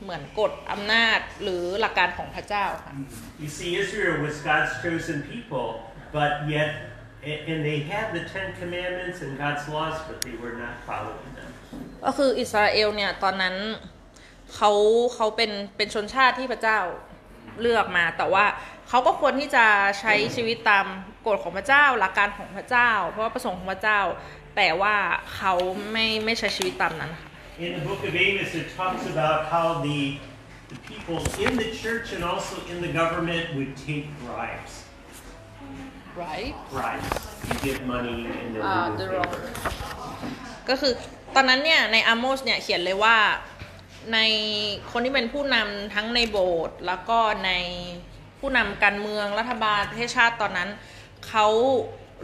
[0.01, 2.91] เหมือนกฎอำนาจหรือหลักการของพระเจ้าค่ะ
[3.43, 5.67] You see, Israel was God's chosen people,
[6.17, 6.69] but yet,
[7.51, 11.49] and they had the Ten Commandments and God's laws, but they were not following them.
[12.05, 13.55] ก็คืออิสราเอลเนี่ยตอนนั้น
[14.55, 14.71] เขา
[15.15, 16.79] เขาเป็นเป็นชนชาติที่พระเจ้า
[17.61, 18.45] เลือกมา แต่ว่า
[18.89, 19.65] เขาก็ควรที่จะ
[19.99, 20.85] ใช้ชีวิตตาม
[21.27, 23.99] กฎของพระเจ้าหลักการของพระเจ้า เพราะว่าประสงค์ของพระเจ้า
[24.55, 24.95] แต่ว่า
[25.35, 25.53] เขา
[25.91, 27.29] ไม่ไม่ใช้ชีวิตตามนั้นค่ะ
[27.65, 29.99] In the book of Amos, it talks about how the,
[30.71, 34.73] the people in the church and also in the government would take bribes.
[36.23, 37.09] right Bribes.
[37.47, 39.31] You get money and then Ah, we the will wrong.
[39.33, 40.67] favor.
[40.69, 40.93] ก็คือ
[41.35, 43.17] ตอนนั้นเนี่ยในอาโมสเนี่ยเขียนเลยว่า
[44.13, 44.19] ใน
[44.91, 47.51] คนที่เป็นผู้นำทั้งในโบสถ์แล้วก็ใน
[48.39, 50.69] ผู้นำการเมืองรัฐบาลประเทศชาติตอนนั้น
[51.27, 51.47] เขา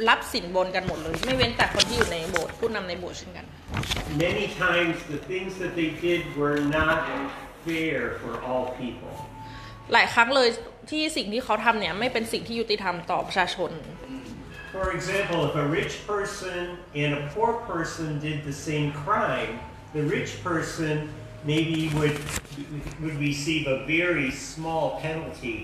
[0.09, 3.45] รับสินบนกันหมดเลย ไม่เว้นแต่คนที่อยู่ในโบสถ์ผู้นำในโบสถ์เช่นกัน
[4.27, 6.97] Many times the things that they did were not
[7.65, 9.13] fair for all people.
[9.93, 10.49] หลายครั้งเลย
[10.91, 13.71] ที่สิ่งที่เขาทำเนี่ย ไม่เป็นสิ่งที่ยุติธรรมต่อประชาชน
[14.75, 16.61] For example, if a rich person
[17.01, 19.53] and a poor person did the same crime,
[19.97, 20.95] the rich person
[21.50, 22.16] maybe would
[23.02, 25.58] would receive a very small penalty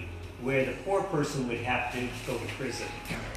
[0.46, 2.88] where the poor person would have to go to prison.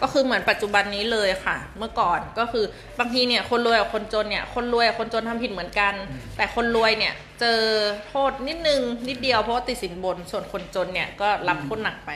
[0.02, 2.66] ก็คือเหมือนปัจจุบันนี้เลยค่ะ เมื่อก่อนก็คือ
[3.00, 5.94] บางทีเนี่ยคนรวยกับคนจนเนี่ยคนรวยกับคนจนทำผิดเหมือนกัน
[6.38, 7.60] แต่คนรวยเนี่ยเจอ
[8.08, 12.12] โทษนิดนึงนิดเดียวเพราะว่าติดสินบน ส่วนคนจนเนี่ยก็รับโทษหนักไป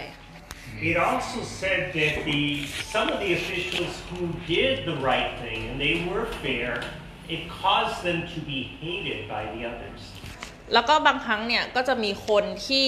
[0.92, 2.42] It also said that the
[2.94, 6.84] some of the officials who did the right thing and they were fair,
[7.36, 10.02] it caused them to be hated by the others.
[10.73, 12.87] แล้วก็บางครั้งเนี่ยก็จะมีคนที่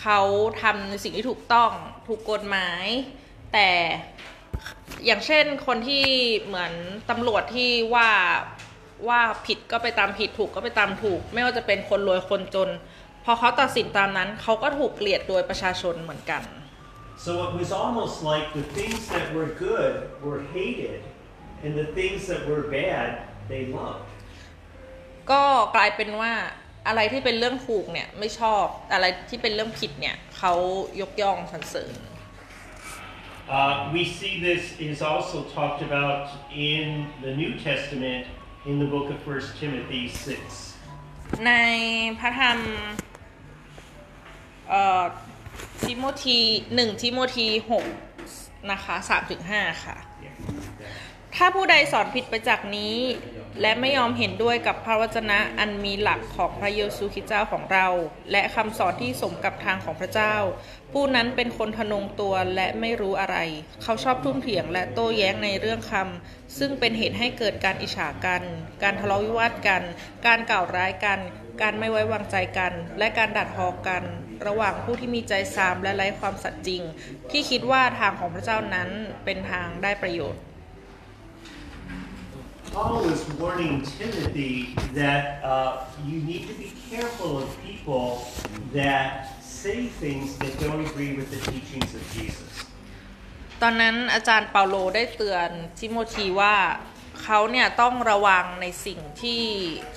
[0.00, 0.20] เขา
[0.62, 1.70] ทำในสิ่งที่ถูกต้อง
[2.08, 2.86] ถูกกฎหมาย
[3.52, 3.68] แต่
[5.06, 6.06] อย่างเช่นคนที่
[6.46, 6.72] เหมือน
[7.10, 8.10] ตำรวจที่ว่า
[9.08, 12.68] ว่าผิดก็ไปตามผิดถูกก็ไปตามถูก ไม่ว่าจะเป็นคนรวยคนจน
[13.24, 16.42] พอเขาตัดสินตามนั้นเขาก็ถูกเกลียดโดยประชาชนเหมือนกัน
[17.26, 21.00] So it was almost like the things that were good were hated,
[21.64, 23.08] and the things that were bad
[23.50, 24.08] they loved.
[25.30, 25.42] ก็
[25.74, 26.32] กลายเป็นว่า
[26.86, 30.52] อะไรที่เป็นเรื่องถูกเนี่ยไม่ชอบอะไรที่เป็นเรื่องผิดเนี่ยเขา
[31.00, 31.94] ยกย่องสรรเสริญ
[33.58, 36.22] Uh, we see this is also talked about
[36.72, 36.86] in
[37.24, 38.24] the New Testament
[38.70, 41.46] in the book of 1 Timothy 6.
[41.46, 41.52] ใน
[42.18, 42.58] พระธรรม
[44.68, 45.02] เอ่อ
[45.84, 46.38] ทิโมธี
[46.74, 47.84] หนึ่งทิโมธีหก
[48.70, 50.36] นะคะสามถึงห้าค่ะ Yeah.
[51.36, 52.96] ถ้าผู้ใดสอนผิดไปจากนี้
[53.60, 57.86] และไม่ยอมเห็นด้วยกับพระวจนะอันมีหลักของพระเยซูคริสต์เจ้าของเรา
[58.32, 60.34] และคำสอนที่สมกับทางของพระเจ้า
[60.92, 63.36] ผู้นั้นเป็นคนทะนงตัวและไม่รู้อะไร
[63.82, 68.42] เขาชอบทุ่มเถียงและโต้แย้งในเรื่องคำซึ่งเป็นเหตุให้เกิดการอิจฉากัน
[68.82, 69.82] การทะเลาะวิวาทกัน
[70.26, 71.20] การกล่าวร้ายกัน
[71.62, 74.02] การไม่ไว้วางใจกัน และการดัดทอกัน
[74.46, 76.82] ระหว่างผู้ที่มีใจซามและไร้ความสัตย์จริง
[77.30, 78.88] ที่คิดว่าทางของพระเจ้านั้น
[79.24, 80.40] เป็นทางได้ประโยชน์
[82.72, 88.30] Paul is warning Timothy that uh, you need to be careful of people
[88.72, 92.50] that say things that don't agree with the teachings of Jesus.
[93.62, 96.54] ตอนนั้นอาจารย์เปาโลได้เตือนทิโมธีว่า
[97.22, 99.42] เขาเนี่ยต้องระวังในสิ่งที่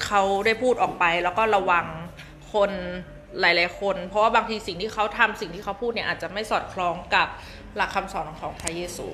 [0.05, 1.85] เขาได้พูดออกไป แล้วก็ระวัง
[2.53, 2.71] คน
[3.39, 7.27] หลาย ๆ คน เพราะว่าบางทีสิ่งที่เขาทำสิ่งที่เขาพูดเนี่ยอาจจะไม่สอดคล้องกับ
[7.75, 9.07] หลักคำสอนของพระเยซู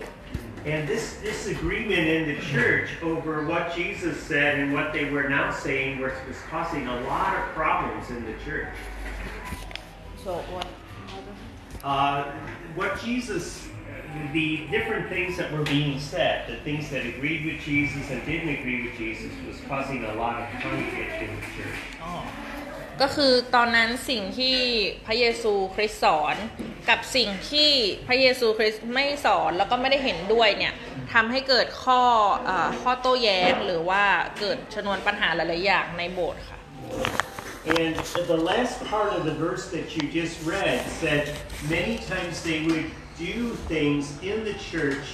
[0.65, 5.52] And this disagreement in the church over what Jesus said and what they were now
[5.52, 8.76] saying was, was causing a lot of problems in the church.
[10.22, 10.67] so what
[11.82, 12.32] Uh,
[12.76, 13.69] what Jesus,
[14.34, 18.50] the different things that were being said, the things that agreed with Jesus and didn't
[18.50, 21.80] agree with Jesus, was causing a lot of conflict in the church.
[23.01, 24.57] ก็คือตอนนั้นสิ่งที่
[25.05, 26.35] พระเยซูคริสสอน
[26.89, 27.71] กับสิ่งที่
[28.07, 30.73] พระเยซูคริสไม่สอนแล้วก็ไม่ได้เห็นด้วยเนี่ย
[31.13, 32.01] ทำให้เกิดข้อ
[32.49, 34.03] ออข้อโต้แย้งหรือว่า
[34.39, 36.59] เกิดชนวนปัญหาหลายๆอย่างในโบสถ์ค่ะ
[37.79, 37.95] And
[38.35, 41.23] the last part of the verse that you just read said
[41.77, 43.35] many times they would do
[43.73, 45.05] things in the church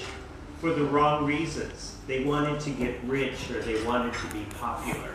[0.61, 1.97] for the wrong reasons.
[2.07, 5.11] They wanted to get rich or they wanted to be popular.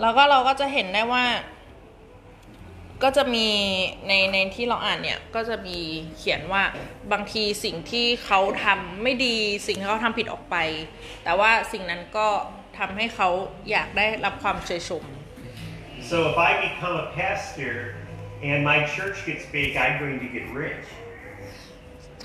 [0.00, 1.24] แล้วก็เราก็จะเห็นได้ว่า
[3.02, 3.48] ก็จะมี
[4.08, 5.78] ในในที่เราอ่านเนี่ย ก็จะมี
[6.18, 6.62] เขียนว่า
[7.12, 10.56] บางทีสิ่งที่เขาทำไม่ดีสิ่งที่เขาทำผิดออกไป
[11.24, 12.28] แต่ว่าสิ่งนั้นก็
[12.78, 13.28] ทำให้เขา
[13.70, 15.04] อยากได้รับความเชยชม
[16.10, 17.74] So if I become a pastor
[18.48, 20.86] and my church gets big, I'm going to get rich.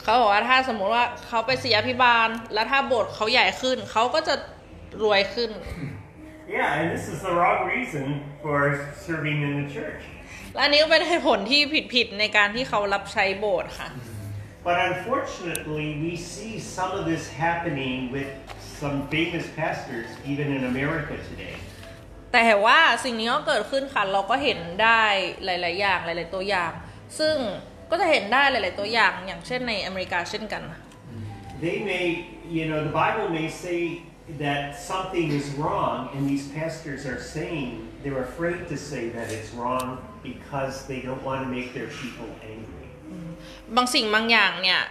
[0.03, 4.35] เขาบอกว่าถ้าสมมุติว่าเขาไปเสียพิบาล แล้วถ้าโบสถ์เขาใหญ่ขึ้น เขาก็จะ
[5.03, 5.51] รวยขึ้น
[6.49, 8.59] Yeah, and this is the wrong reason for
[9.05, 10.01] serving in the church.
[10.53, 11.61] และอันนี้ก็เป็นเหตุผลที่
[11.93, 13.89] ผิดๆในการที่เขารับใช้โบสถ์ค่ะ
[14.67, 18.29] But unfortunately, we see some of this happening with
[18.81, 21.55] some famous pastors, even in America today.
[22.33, 25.03] แต่ว่าสิ่งนี้ก็เกิดขึ้นค่ะ เราก็เห็นได้
[25.45, 26.71] หลาย ๆ อย่าง หลาย ๆ ตัวอย่าง
[27.19, 27.35] ซึ่ง
[27.91, 30.63] ก็จะเห็นได้หลาย ๆ ตัวอย่าง อย่างเช่นในอเมริกาเช่นกัน
[31.65, 32.05] They may,
[32.57, 33.79] you know, the Bible may say
[34.37, 39.51] that something is wrong, and these pastors are saying they're afraid to say that it's
[39.59, 39.85] wrong
[40.23, 42.87] because they don't want to make their people angry.
[43.75, 44.81] บางสิ่งบางอย่างเนี่ย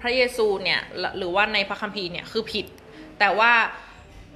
[0.00, 0.80] พระเยซูเนี่ย
[1.18, 2.66] หรือว่าในพระคัมภีร์เนี่ยคือผิด
[3.18, 3.52] แต่ว่า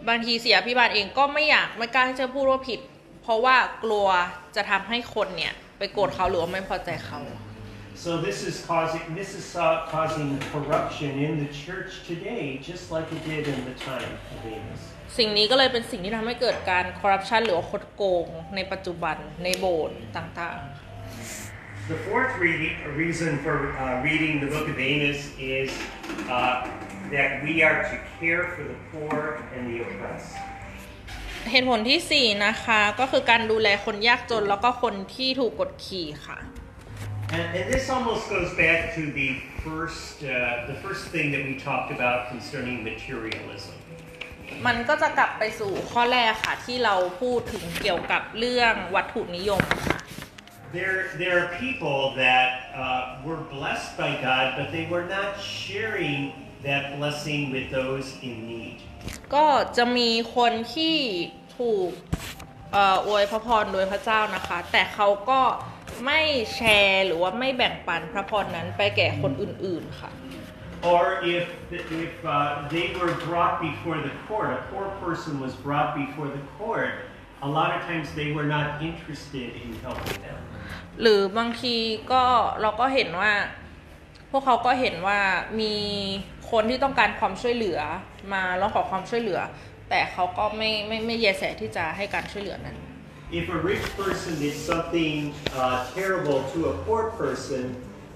[0.09, 2.81] บางทีเสียพิบาลเองก็ไม่อยากไม่กล้าที่จะพูดว่าผิด
[3.23, 4.07] เพราะว่ากลัว
[4.57, 7.21] จะทำให้คนเนี่ยไปโกรธเขาหรือว่าไม่พอใจเขา
[8.04, 13.08] So this is causing this is uh, causing corruption in the church today, just like
[13.16, 14.82] it did in the time of Amos.
[15.18, 20.70] สิ่งนี้ก็เลยเป็นสิ่งที่ทำให้เกิดการคอร์รัปชันหรือว่าคดโกงในปัจจุบันในโบสถ์ต่างๆ
[21.92, 25.22] The fourth reading, reason for uh, reading the book of Amos
[25.58, 25.70] is
[26.30, 26.68] uh,
[27.14, 29.18] that we are to care for the poor
[29.54, 30.34] and the oppressed.
[31.52, 36.38] เหตุผลที่ 4 นะคะ ก็คือการดูแลคนยากจนแล้วก็คนที่ถูกกดขี่ค่ะ
[37.34, 39.30] And, and this almost goes back to the
[39.64, 43.76] first, uh, the first thing that we talked about concerning materialism.
[44.68, 50.00] มันก็จะกลับไปสู่ข้อแรกค่ะ ที่เราพูดถึงเกี่ยวกับเรื่องวัตถุนิยมค่ะ
[50.80, 52.82] There, there are people that uh,
[53.28, 55.30] were blessed by God, but they were not
[55.66, 56.20] sharing
[56.68, 58.76] that blessing with those in need.
[59.36, 60.98] ก็จะมีคนที่
[61.58, 61.92] ถูก
[62.72, 65.42] เอ่ออวยพระพรโดยพระเจ้านะคะ แต่เขาก็
[66.05, 66.21] ไม่
[66.55, 70.13] แชร์หรือว่าไม่แบ่งปันพระพรนั้นไปแก่คนอื่นๆค่ะ
[70.95, 71.05] Or
[71.37, 71.47] if,
[72.05, 76.45] if uh, they were brought before the court, a poor person was brought before the
[76.59, 76.93] court,
[77.41, 80.39] a lot of times they were not interested in helping them.
[81.01, 81.77] หรือบางที
[82.13, 82.23] ก็
[82.61, 83.33] เราก็เห็นว่า
[84.31, 85.21] พวกเขาก็เห็นว่า
[85.61, 85.75] มี
[86.51, 87.81] คนที่ต้องการความช่วยเหลือ
[88.33, 89.41] มาร้องขอความช่วยเหลือ
[89.91, 92.77] แต่เขาก็ไม่ไม่ไม่แยแสที่จะให้การช่วยเหลือนั้น
[93.34, 97.64] If a rich person did something uh, terrible to a poor person,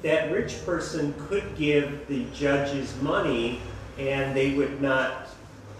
[0.01, 3.61] that rich person could give the judges money,
[3.99, 5.29] and they would not,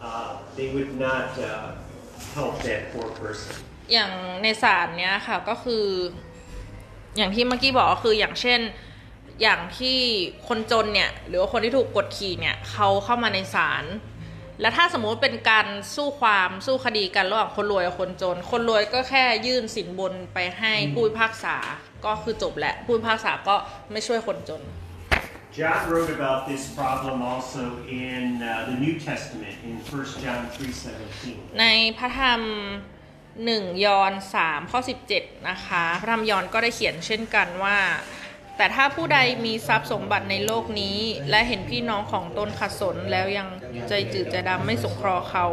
[0.02, 1.72] uh, they would not uh,
[2.36, 3.56] help that poor person.
[3.94, 4.12] อย่าง
[4.44, 5.86] ในศาลเนี้ยค่ะก็คือ
[7.18, 8.60] อย่างที่เมื่อกี้บอกก็คืออย่างเช่น
[9.42, 10.00] อย่างที่
[10.48, 13.84] คนจนเนี่ยหรือว่าคนที่ถูกกดขี่เนี่ยเขาเข้ามาในศาล
[14.61, 21.57] และถ้าสมมุติเป็นการสู้ความสู้คดีกันระหว่างคนรวยกับคนจน คนรวยก็แค่ยื่นสินบนไปให้ผู้พิพากษา
[22.05, 23.57] ก็คือจบแหละผู้พิพากษาก็
[23.93, 24.63] ไม่ช่วยคนจน
[25.59, 27.63] John wrote about this problem also
[28.07, 31.61] in uh, the New Testament in 1 John 3:17.
[31.61, 31.65] ใน
[31.99, 32.41] พระธรรม
[33.45, 37.79] หนึ่งยอห์นสามข้อสิบเจ็ดนะคะ พระธรรมยอห์นก็ได้เขียนเช่นกันว่า
[38.59, 40.99] แต่ถ้าผู้ใดมีทรัพย์สมบัติในโลกนี้
[41.31, 43.49] และเห็นพี่น้องของตนขัดสนแล้วยัง
[43.89, 45.47] ใจจืดใจดำไม่สงเคราะห์เขา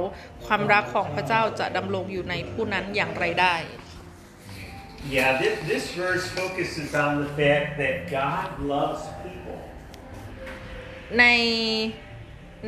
[0.46, 3.56] ความรักของพระเจ้าจะดำรงอยู่ในผู้นั้นอย่างไรได้
[5.18, 9.58] Yeah, this, this verse focuses on the fact that God loves people.
[11.20, 11.26] ใน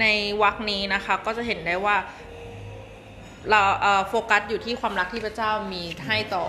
[0.01, 0.05] ใน
[0.41, 1.97] วรรคนี้นะคะก็จะเห็นได้ว่า
[3.49, 6.45] เราเอ่อโฟกัสอยู่ที่ความรักที่พระเจ้ามีให้ต่อ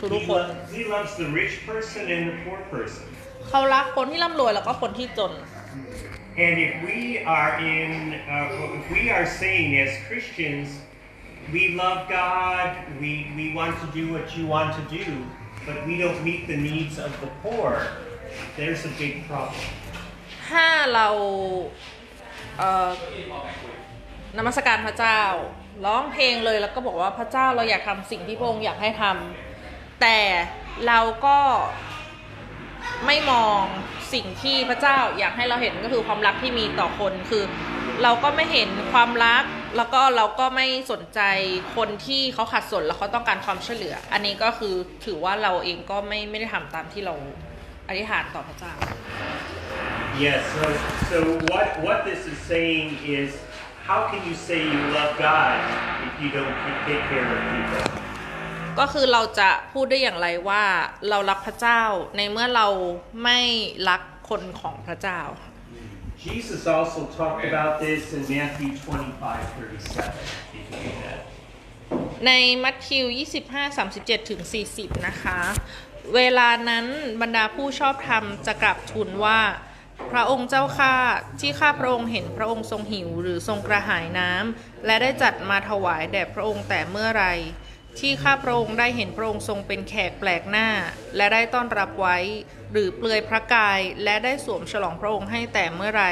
[0.00, 3.04] ทุกทุก He, ๆคน lo- he loves the rich person and the poor person.
[3.48, 5.32] เขารักคนที่ร่ำรวยแล้วก็คนที่จน
[6.44, 7.00] And if we
[7.36, 7.90] are in,
[8.34, 10.68] uh, if we are saying as Christians,
[11.54, 12.68] we love God,
[13.00, 15.06] we, we want to do what you want to do,
[15.66, 17.70] but we don't meet the needs of the poor,
[18.56, 19.64] there's a big problem.
[20.48, 21.08] ถ้าเรา
[22.58, 22.90] เอ่อ
[24.38, 25.20] นมัสการพระเจ้า
[25.84, 30.18] ร้องเพลงเลยแล้วก็บอกว่าพระเจ้าเราอยากทำสิ่งที่พระองค์อยากให้ทำแต่
[30.86, 31.38] เราก็
[33.06, 33.62] ไม่มอง
[34.12, 37.44] สิ่งที่พระเจ้าอยากให้เราเห็นก็คือความรักที่มีต่อคนคือ
[38.02, 39.44] เราก็ไม่เห็นความรัก
[39.76, 41.20] แล้วก็เราก็ไม่สนใจ
[41.76, 47.14] คนที่เขาขัดสนแล้วเขาต้องการความช่วยเหลือ อันนี้ก็คือถือว่าเราเองก็ไม่ไม่ได้ทำตามที่เรา
[47.88, 48.74] อธิษฐานต่อพระเจ้า
[50.26, 50.64] Yes, so,
[51.10, 51.18] so
[51.50, 53.30] what, what this is saying is,
[53.88, 55.58] how can you say you love God
[56.06, 56.54] if you don't
[56.86, 58.13] take care of people?
[58.78, 60.64] ก็คือเราจะพูดได้อย่างไรว่า
[61.08, 61.82] เรารักพระเจ้า
[62.16, 62.66] ในเมื่อเรา
[63.24, 63.40] ไม่
[63.88, 65.20] รักคนของพระเจ้า
[66.24, 70.14] Jesus also talked about this in Matthew 25, 37.
[70.54, 71.20] You can read that.
[72.26, 72.30] ใน
[72.62, 73.06] มัทธิว
[73.48, 74.42] 25 37ถึง
[74.74, 75.38] 40 นะคะ
[76.14, 76.86] เวลานั้น
[77.22, 79.40] บรรดาผู้ชอบธรรมจะกลับทูลว่า
[80.12, 80.94] พระองค์เจ้าข้า
[81.40, 87.26] ที่ข้าพระองค์เห็นพระองค์ทรงหิวหรือทรงกระหายน้ำและได้จัดมาถวายแด่พระองค์แต่เมื่อไร
[87.98, 90.68] ที่ข้าพระองค์ได้เห็นพระองค์ทรงเป็นแขกแปลกหน้า
[91.16, 92.16] และได้ต้อนรับไว้
[92.72, 96.04] หรือเปลือยพระกายและได้สวมฉลองพระองค์ให้แต่เมื่อไร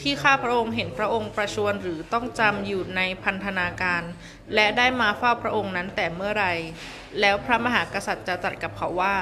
[0.00, 4.02] ที่ข้าพระองค์เห็นพระองค์ประชวรหรือต้องจำอยู่ในพันธนาการ
[4.54, 6.46] และได้มาเฝ้าพระองค์นั้นแต่เมื่อไร
[7.20, 9.16] แล้วพระมหากษัตริย์จะตรัสกับเขาว่า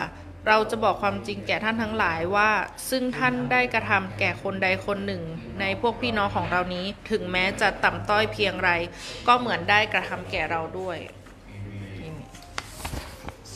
[0.48, 2.50] เราจะบอกความจริงแก่ท่านทั้งหลายว่า
[2.90, 5.22] ซึ่งท่านได้กระทำแก่คนใดคนหนึ่ง
[5.60, 8.70] ในพวกพี่น้องของเรานี้ถึงแม้จะต่ำต้อยเพียงไร
[9.26, 10.98] ก็เหมือนได้กระทำแก่เราด้วย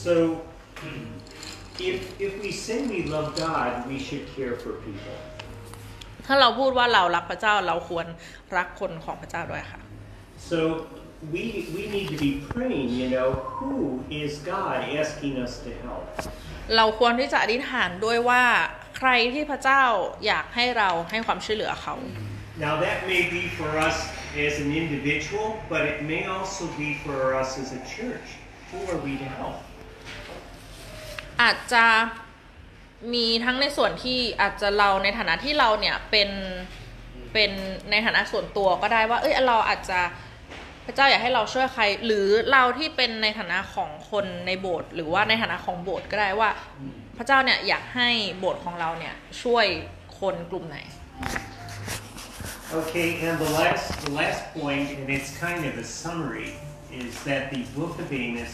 [0.04, 0.42] So,
[1.80, 5.16] if, if we say we love God, we should care for people.
[6.32, 8.08] ถ้าเราพูดว่าเรารักพระเจ้าเราควร
[8.58, 9.82] รักคนของพระเจ้าด้วยค่ะ
[10.52, 10.60] So,
[11.34, 11.44] we,
[11.76, 13.74] we need to be praying, you know, who
[14.24, 16.06] is God asking us to help?
[16.76, 18.44] เราควรที่จะอธิษฐานด้วยว่า
[18.98, 19.82] ใครที่พระเจ้า
[20.26, 21.96] อยากให้เราให้ความช่วยเหลือเขา
[22.66, 23.98] Now, that may be for us
[24.46, 28.28] as an individual, but it may also be for us as a church.
[28.72, 29.58] Who are we to help?
[31.43, 31.87] อาจจะ
[33.15, 36.31] มีทั้งในส่วนที่อาจจะเราในฐานะที่เราเนี่ยเป็น
[37.33, 37.51] เป็น
[37.91, 40.01] ในฐานะส่วนตัวก็ได้ว่า เอ้ยเราอาจจะ
[40.87, 46.51] พระเจ้าอยากให้เราช่วยใคร หรือเราที่เป็นในฐานะของคนในโบสถ์หรือว่าในฐานะของโบสถ์ก็ได้ว่า
[47.17, 49.67] พระเจ้าเนี่ยอยากให้โบสถ์ของเราเนี่ยช่วย
[50.21, 50.79] คนกลุ่มไหน
[52.81, 56.51] Okay, and the last, the last point, and it's kind of a summary,
[56.91, 58.53] is that the book of Amos,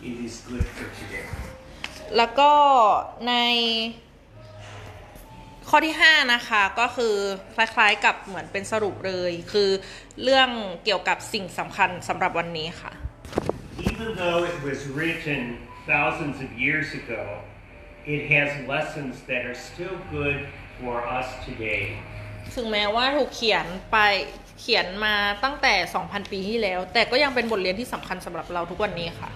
[0.00, 1.26] it is good for today.
[2.16, 2.50] แล้วก็
[3.28, 3.34] ใน
[5.68, 7.14] ข้อที่ 5 นะคะก็คือ
[7.54, 9.70] คล้ายๆกับเหมือนเป็นสรุปเลย คือ
[10.22, 10.48] เรื่อง
[10.84, 12.92] เกี่ยวกับสิ่งสำคัญสำหรับวันนี้ค่ะ
[13.90, 15.40] Even though it was written
[15.92, 17.22] thousands of years ago,
[18.14, 20.38] it has lessons that are still good
[20.78, 21.82] for us today.
[22.54, 23.98] ถึงแม้ว่าถูกเขียนไป
[24.60, 29.30] เขียนมาตั้งแต่ 2,000 ปีที่แล้ว แต่ก็ยังเป็นบทเรียนที่สำคัญสำหรับเราทุกวันนี้ค่ะ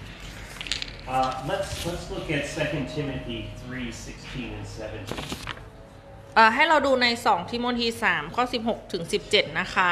[1.13, 5.53] Uh, let's let's look at 2 Timothy 3, 16 and 17.
[6.35, 9.91] เอ่อให้เราดูใน 2 ทิโมธี 3 ข้อ 16 ถึง 17 นะคะ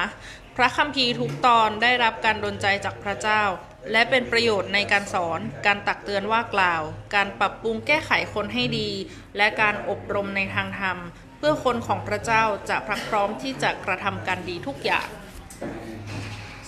[0.57, 3.43] พระคัมภีร์ทุกตอนได้รับการดลใจจากพระเจ้า
[3.93, 6.83] และเป็นประโยชน์ในการสอน การตักเตือนว่ากล่าว
[7.15, 8.91] การปรับปรุงแก้ไขคนให้ดี
[9.37, 10.99] และการอบรมในทางธรรม
[11.39, 15.09] เพื่อคนของพระเจ้าจะพรักพร้อมที่จะกระทำการดีทุกอย่าง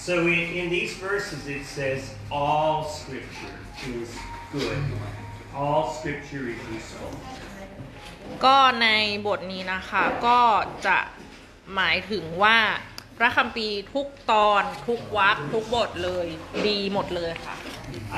[0.08, 2.00] So in, in these verses it says
[2.40, 3.56] all scripture
[3.94, 4.10] is
[4.52, 4.78] good.
[5.54, 7.10] All scripture is useful.
[8.44, 8.88] ก็ใน
[9.26, 10.40] บทนี้นะคะก็
[10.86, 10.98] จะ
[11.74, 12.58] หมายถึงว่า
[13.18, 16.26] พระคัมภีร์ทุกตอนทุกวรรคทุกบทเลย
[16.68, 17.56] ดีหมดเลยค่ะ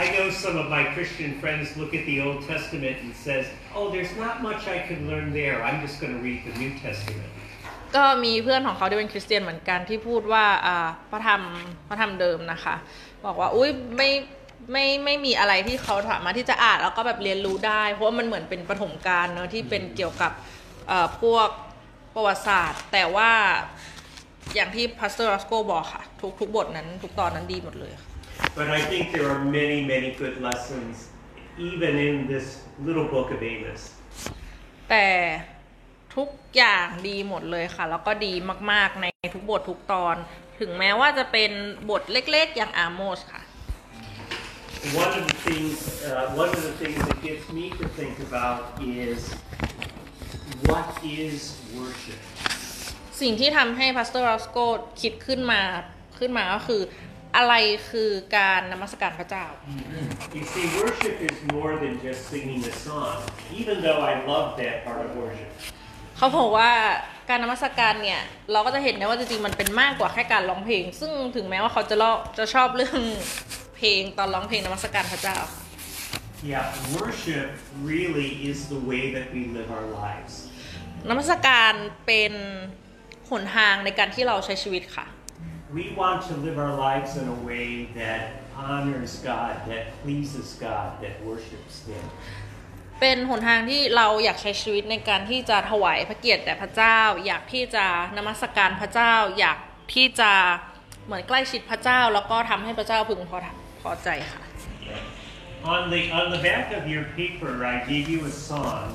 [0.02, 3.44] I know some of my Christian friends look at the Old Testament and says,
[3.76, 5.56] "Oh, there's not much I can learn there.
[5.66, 7.30] I'm just going to read the New Testament."
[7.96, 11.42] ก็มีเพื่อนของเขาที่เป็นคริสเตียนเหมือนกันที่พูดว่าอ่าพระธรรม
[11.88, 12.74] พระธรรมเดิมนะคะ
[13.24, 14.10] บอกว่าอุ้ยไม่
[14.72, 20.32] ไม่ไม่มีอะไรที่เขาสามารถที่จะอ่านแล้วก็แบบเรียนรู้ได้ เพราะว่ามันเหมือนเป็นปฐมกาลเนอะที่เป็นเกี่ยวกับ
[20.88, 21.48] เอ่อพวก
[22.14, 23.30] ประวัติศาสตร์ แต่ว่า
[24.54, 28.08] อย่างที่ Pastor Roscoe บอกค่ะ ทุกทุกบทนั้น ทุกตอนนั้นดีหมดเลยค่ะ
[28.58, 30.94] But I think there are many, many good lessons
[31.70, 32.46] even in this
[32.86, 33.82] little book of Amos.
[34.90, 35.06] แต่
[36.16, 38.32] ทุกอย่างดีหมดเลยค่ะ แล้วก็ดี
[38.70, 40.16] มาก ๆ ในทุกบททุกตอน
[40.60, 41.50] ถึงแม้ว่าจะเป็น
[41.90, 43.42] บทเล็ก ๆ อย่างอาโมสค่ะ
[44.92, 48.78] one of the things, uh, one of the things that gets me to think about
[48.82, 49.18] is
[50.68, 52.20] what is worship?
[53.20, 54.58] สิ่งที่ทำให้พาสเตอร์รอสโก
[55.00, 55.60] คิดขึ้นมา
[56.18, 56.82] ขึ้นมาก็คือ
[57.36, 57.54] อะไร
[57.90, 59.46] คือการนมัสการพระเจ้า
[60.36, 63.16] You see, worship is more than just singing a song,
[63.60, 65.48] even though I love that part of worship.
[66.16, 66.70] เขาบอกว่า
[67.28, 68.20] การนมัสการเนี่ย
[68.52, 73.00] เราก็จะเห็นได้ว่าจริงๆมันเป็นมากกว่าแค่การร้องเพลง ซึ่งถึงแม้ว่าเขาจะลอจะชอบเรื่อง
[73.63, 75.38] เพ ลงตอนร้องเพลงนมัสการพระเจ้า
[76.52, 76.66] Yeah,
[76.98, 77.48] worship
[77.90, 80.32] really is the way that we live our lives.
[81.08, 81.72] นมัสการ
[82.06, 82.32] เป็น
[83.30, 85.06] หนทางในการที่เราใช้ชีวิตค่ะ
[85.78, 87.68] We want to live our lives in a way
[88.00, 88.22] that
[88.68, 92.04] honors God, that pleases God, that worships Him.
[93.00, 99.58] เป็นหนทางที่เราอยากใช้ชีวิตในการที่จะถวายพระเกียรติแด่พระเจ้า อยากที่จะนมัสการพระเจ้า อยาก
[99.94, 100.32] ที่จะ
[101.06, 103.38] เหมือนใกล้ชิดพระเจ้า แล้วก็ทำให้พระเจ้าพึงพอ
[103.83, 104.43] พอใจค่ะ
[105.75, 108.85] On the on the back of your paper, I gave you a song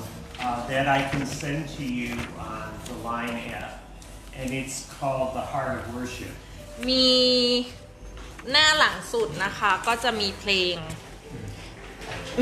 [0.45, 2.13] uh, that I can send to you
[2.53, 3.73] on the Line app,
[4.39, 6.33] and it's called "The Heart of Worship."
[6.89, 7.11] มี
[8.51, 10.75] หน้าหลังสุดนะคะ ก็จะมีเพลง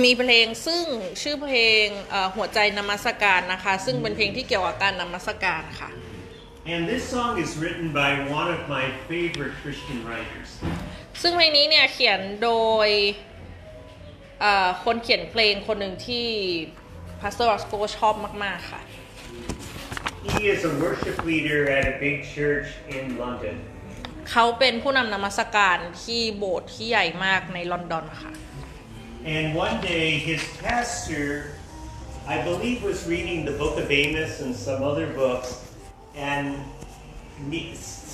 [0.02, 0.84] มีเพลงซึ่ง
[1.22, 5.90] ชื่อเพลงเอ่อหัวใจนมัสการนะคะ ซึ่งเป็นเพลงที่เกี่ยวกับการนมัสการค่ะ
[6.74, 10.50] And this song is written by one of my favorite Christian writers.
[11.21, 12.51] ซึ่งเพลงนี้เนี่ยเขียนโด
[12.87, 12.89] ย
[14.41, 16.27] เอ่อคนเขียนเพลงคนหนึ่งที่
[17.19, 18.81] พาสเตอร์รอสโกชอบมาก ๆ ค่ะ
[20.35, 23.55] He is a worship leader at a big church in London.
[24.31, 28.31] เขาเป็นผู้นำนมัสการที่โบสถ์ที่ใหญ่มากในลอนดอนค่ะ
[29.35, 31.25] And one day, his pastor,
[32.33, 35.49] I believe, was reading the book of Amos and some other books,
[36.31, 36.45] and
[37.51, 37.73] ne-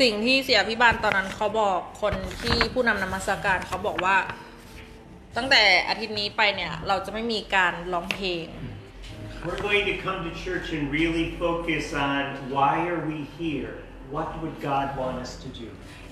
[0.00, 4.16] สิ่งที่เสียพิบาลตอนนั้นเขาบอกคนที่ผู้นำนมัสการเขาบอกว่า
[5.36, 8.46] ตั้งแต่อาทิตย์นี้ไปเนี่ย เราจะไม่มีการร้องเพลง
[9.46, 12.22] We're going to come to church and really focus on
[12.54, 13.74] why are we here?
[14.14, 15.68] What would God want us to do?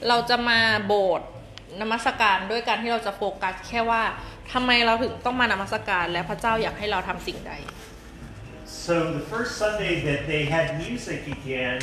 [0.09, 1.29] เราจะมาโบสถ์
[1.81, 4.03] นมัสการด้วยการที่เราจะโฟกัสแค่ว่า
[4.53, 7.53] ทำไมเราถึงต้องมานมัสการและพระเจ้าอยากให้เราทำสิ่งใด
[8.87, 11.79] So the first Sunday that they had music again,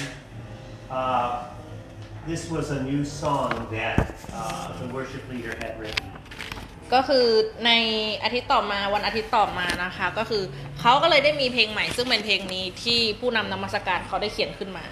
[0.97, 1.27] uh,
[2.28, 6.08] this was a new song that uh, the worship leader had written.
[6.94, 7.26] ก็คือ
[7.66, 7.70] ใน
[8.24, 10.42] อาทิตย์ต่อมาวันอาทิตย์ต่อมานะคะ ก็คือ
[10.80, 14.86] เขาก็เลยได้มีเพลงใหม่ ซึ่งเป็นเพลงนี้ที่ผู้นำนมัสการเขาได้เขียนขึ้นมา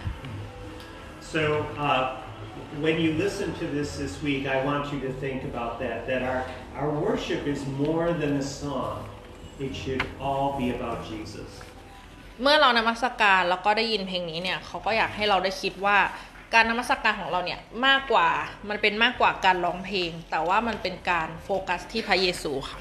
[1.35, 1.43] So
[1.87, 2.03] uh,
[2.85, 5.99] when you listen to this this week, I want you to think about that.
[6.09, 6.41] That our
[6.81, 8.95] our worship is more than a song;
[9.67, 11.51] it should all be about Jesus.
[12.43, 15.99] เมื่อเรานมัสการแล้วก็ได้ยินเพลงนี้เนี่ยเขาก็อยากให้เราได้คิดว่า
[16.54, 18.30] การนมัสการของเราเนี่ยมากกว่า
[18.70, 22.80] มันเป็นมากกว่าการร้องเพลง แต่ว่ามันเป็นการโฟกัสที่พระเยซูค่ะ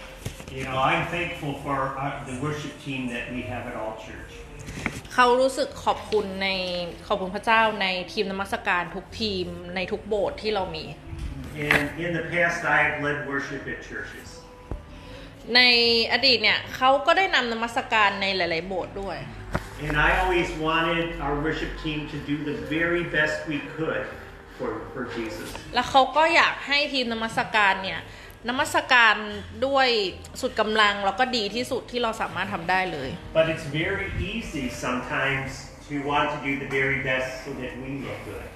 [0.56, 4.32] You know, I'm thankful for our, the worship team that we have at All Church.
[5.14, 6.48] เขารู้สึกขอบคุณใน
[7.06, 10.84] ขอบคุณพระเจ้าในทีมนมัสการทุกทีมในทุกโบสถ์ที่เรามี
[11.72, 14.28] And in the past, I have led worship at churches.
[15.54, 15.60] ใน
[16.12, 19.16] อดีตเนี่ยเขาก็ได้นำนมัสการในหลาย ๆ โบสถ์ด้วย
[19.84, 24.06] And I always wanted our worship team to do the very best we could
[24.56, 25.48] for, for Jesus.
[25.74, 28.00] แล้วเขาก็อยากให้ทีมนมัสการเนี่ย
[28.48, 29.16] นมัสการ
[29.66, 29.88] ด้วย
[30.40, 35.50] สุดกำลังแล้วก็ดีที่สุดที่เราสามารถทำได้เลย But it's very easy sometimes
[35.88, 38.46] to want to do the very best so that we look good.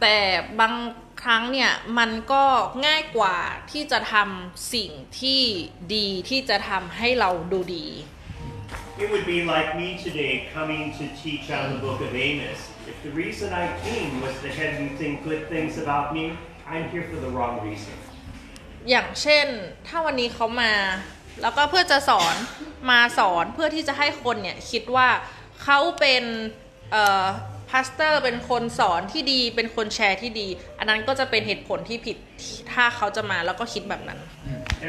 [0.00, 0.18] แต่
[0.60, 0.74] บาง
[1.22, 2.44] ครั้งเนี่ยมันก็
[2.86, 3.36] ง่ายกว่า
[3.72, 5.42] ที่จะทำสิ่งที่
[5.94, 7.86] ดีที่จะทำให้เราดูดี
[9.03, 12.59] It would be like me today coming to teach on the book of Amos.
[12.91, 16.23] If the reason I came was to have you think good things about me,
[16.73, 17.95] I'm here for the wrong reason.
[18.89, 19.47] อย่างเช่น
[19.87, 20.73] ถ้าวันนี้เขามา
[21.41, 22.35] แล้วก็เพื่อจะสอน
[22.91, 25.09] มาสอนเพื่อที่จะให้คนเนี่ยคิดว่า
[25.63, 26.23] เขาเป็น
[26.91, 27.25] เอ่อ
[27.70, 30.48] พาสเตอร์เป็นคนสอนที่ดีเป็นคนแชร์ที่ดี
[30.78, 32.16] อันนั้นก็จะเป็นเหตุผลที่ผิด
[32.72, 34.20] ถ้าเขาจะมาแล้วก็คิดแบบนั้น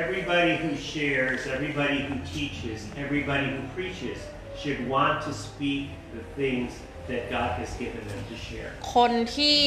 [0.03, 4.19] Everybody who shares, everybody who teaches, everybody who preaches
[4.61, 5.84] should want to speak
[6.17, 6.69] the things
[7.09, 8.71] that God has given them to share.
[8.95, 9.61] คนที่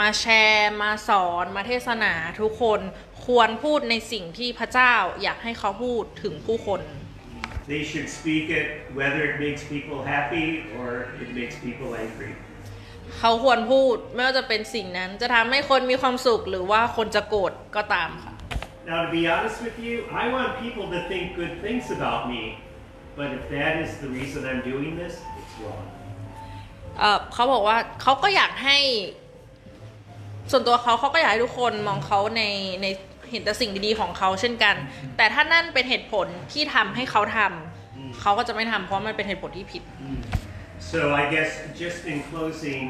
[0.00, 2.80] มาแชร์มาสอนมาเทศนาทุกคน
[3.26, 6.82] ควรพูดในสิ่งที่พระเจ้าอยากให้เขาพูดถึงผู้คน
[7.74, 8.66] They should speak it
[8.98, 10.46] whether it makes people happy
[10.76, 10.88] or
[11.22, 12.32] it makes people angry.
[13.26, 18.32] เขาควรพูด ไม่ว่าจะเป็นสิ่งนั้น จะทำให้คนมีความสุขหรือว่าคนจะโกรธก็ตามค่ะ
[18.90, 22.42] Now, to be honest with you, I want people to think good things about me,
[23.18, 25.84] but if that is the reason I'm doing this, it's wrong.
[26.98, 28.78] เอ่อเขาบอกว่าเขาก็อยากให้
[30.50, 32.42] ส่วนตัวเขาเขาก็อยากให้ทุกคนมองเขาใน
[32.82, 32.86] ใน
[33.30, 34.76] เห็นแต่สิ่งดีๆของเขาเช่นกัน
[35.16, 39.84] แต่ถ้านั่นเป็นเหตุผลที่ทำให้เขาทำเขาก็จะไม่ทำเพราะมันเป็นเหตุผลที่ผิด
[40.92, 41.50] So, I guess
[41.82, 42.82] just in closing,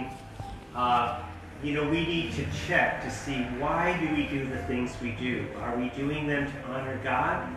[0.74, 1.22] uh,
[1.62, 5.12] you know, we need to check to see why do we do the things we
[5.12, 5.46] do?
[5.62, 7.48] Are we doing them to honor God?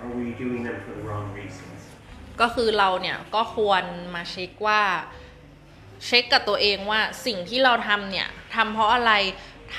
[0.00, 1.78] Or are we doing them for the wrong reasons?
[2.40, 4.82] ก็คือเราเนี่ยก็ควรมาเช็คว่า
[6.06, 9.12] เช็คกับตัวเองว่าสิ่งที่เราทำเนี่ยทำเพราะอะไร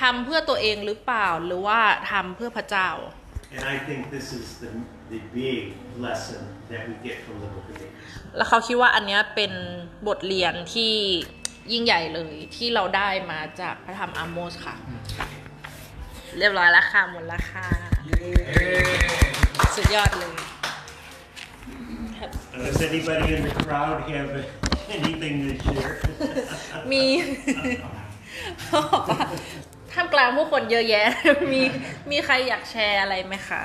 [0.00, 1.80] ทำเพื่อตัวเองหรือเปล่าหรือว่า
[2.10, 2.90] ทำเพื่อพระเจ้า
[3.56, 4.70] And I think this is the,
[5.12, 5.62] the big
[6.06, 8.34] lesson that we get from the book of Amos.
[8.36, 9.52] แล้วเขาคิดว่าอันเนี้ยเป็น
[10.08, 10.94] บทเรียนที่
[11.72, 14.76] ยิ่งใหญ่เลยที่เราได้มาจากพระธรรมอาโมสค่ะ
[16.38, 17.66] เรียบร้อยแล้วค่ะหมดแล้วค่ะ
[19.76, 20.34] สุดยอดเลย
[22.22, 24.30] Uh, does anybody in the crowd have
[24.96, 25.94] anything to share?
[26.92, 27.04] มี
[28.62, 29.22] เขาบอกว่า
[29.92, 31.04] ท่ามกลางผู้คนเยอะแยะ
[31.52, 31.60] มี
[32.10, 33.62] มีใครอยากแชร์อะไรไหมคะ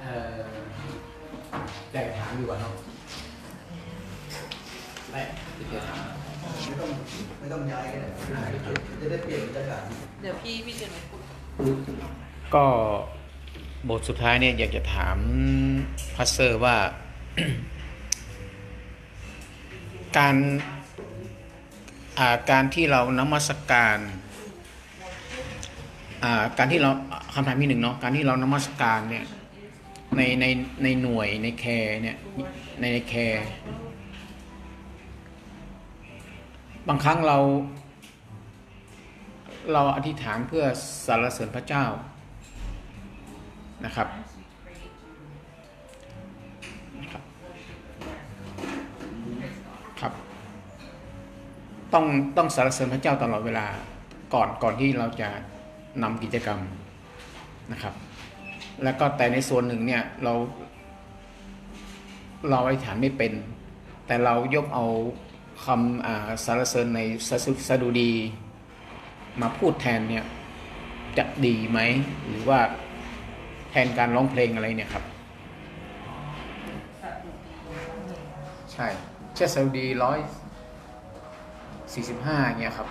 [0.00, 0.36] เอ่อ
[1.92, 2.72] อยากจะถามดีกว่าเนาะ
[5.10, 6.00] ไม่อยากจะถาม
[6.66, 6.90] ไม่ต้อง
[7.40, 8.42] ไม่ต้องย้ายก็ได้
[9.00, 9.82] จะได้เปลี่ยนบรรยากาศ
[10.22, 11.20] เดี๋ยวพี่พี่เจนไปพูด
[12.54, 12.64] ก็
[13.88, 15.18] บทสุดท้ายเนี่ยอยากจะถาม
[16.14, 16.76] Pastor ว่า
[20.18, 26.90] การาการที่เรานมัสการาการที่เรา
[27.34, 29.24] คำถามที่หนึ่งเนาะการที่เรานมัสการเนี่ย
[30.16, 30.44] ในใน
[30.82, 32.16] ในหน่วยใน care เนี่ย
[32.80, 33.46] ในใน care
[36.88, 37.38] บางครั้งเรา
[39.72, 40.64] เราอธิษฐานเพื่อ
[41.06, 41.84] สรรเสริญพระเจ้า
[43.84, 44.08] นะครับ
[47.00, 47.22] นะครับ
[50.00, 50.12] ครับ
[51.92, 52.04] ต้อง
[52.36, 53.66] ต้องสรรเสริญพระเจ้าตลอดเวลา
[54.34, 55.28] ก่อนก่อนที่เราจะ
[56.02, 56.60] นำกิจกรรม
[57.72, 57.94] นะครับ
[58.84, 60.34] แล้วก็แต่ในส่วนหนึ่งเนี่ยเรา
[62.50, 63.32] เราอธิษฐานไม่เป็น
[64.06, 64.86] แต่เรายกเอา
[65.64, 66.14] คำอ่า
[66.58, 68.12] รเสริญในสดุสดุดี
[69.40, 70.24] มาพูดแทนเนี่ย
[71.18, 71.78] จะดีไหม
[72.28, 72.60] หรือว่า
[73.70, 75.04] แทนการร้องเพลงอะไรเนี่ยครับ
[78.72, 78.86] ใช่
[79.34, 80.18] เช่นซาอุดีร้อย
[81.92, 82.88] สี่สิบห้าเงี้ยครับ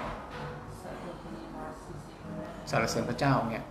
[2.69, 3.63] สรรเสริญพระเจ้าเนี่ย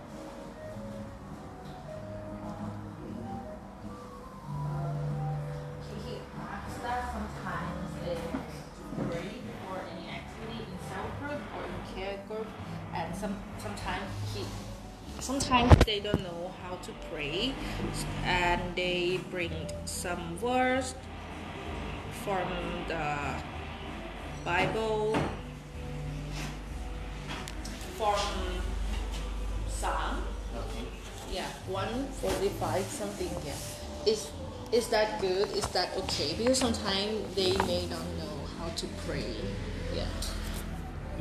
[15.49, 17.53] sometimes they don't know how to pray,
[18.23, 19.51] and they bring
[19.85, 20.93] some verse
[22.23, 22.47] from
[22.87, 23.17] the
[24.45, 25.17] Bible
[27.97, 28.19] from
[29.67, 30.21] Psalm.
[30.55, 30.85] okay.
[31.31, 33.29] Yeah, 145 something.
[33.43, 33.53] Yeah.
[34.05, 34.29] Is
[34.71, 35.49] is that good?
[35.57, 36.35] Is that okay?
[36.37, 39.33] Because sometimes they may not know how to pray.
[39.95, 40.05] Yeah.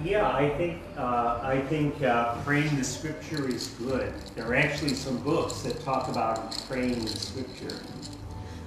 [0.04, 4.12] Yeah, I think uh, I think uh, praying the scripture is good.
[4.36, 7.78] There are actually some books that talk about praying the scripture.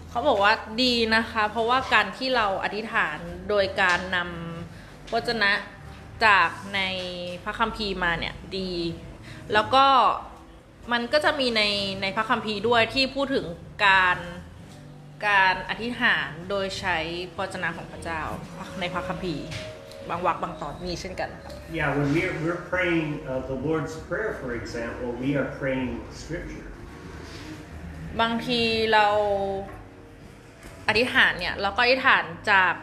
[0.09, 0.53] เขาบอกว่า
[0.83, 3.17] ดีนะคะ เพราะว่าการที่เราอธิษฐาน
[3.49, 5.51] โดยการนำวจนะ
[6.25, 6.81] จากใน
[7.43, 8.73] พระคัมภีร์มาเนี่ยดี
[9.53, 9.85] แล้วก็
[10.91, 11.63] มันก็จะมีใน
[12.01, 13.45] ในพระคัมภีร์ด้วยที่พูดถึง
[13.85, 14.17] การ
[15.27, 16.97] การอธิษฐานโดยใช้
[17.33, 18.21] พระวจนะของพระเจ้า
[18.79, 19.45] ในพระคัมภีร์
[20.11, 25.91] บางวรรคบางตอนมีเช่นกันค่ะ Yeah, when we're, we're praying uh, the Lord's Prayer, for example, we are praying
[26.21, 26.67] scripture.
[28.21, 28.61] บางที
[28.93, 29.07] เรา
[30.87, 32.73] อธิษฐานเนี่ยเราก็อธิษฐานจาก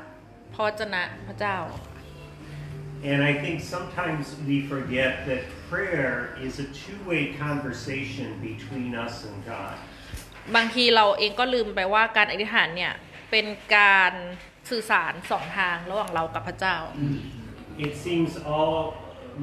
[0.55, 1.59] พระวจนะพระเจ้า
[3.11, 6.15] And I think sometimes we forget that prayer
[6.47, 9.77] is a two way conversation between us and God.
[10.57, 12.93] บางทีเราเองก็ลืมไปว่าการอธิษฐานเนี่ย
[13.31, 14.13] เป็นการ
[14.71, 16.77] สื่อสารสองทางระหว่างเรากับพระเจ้า
[17.87, 18.79] It seems all,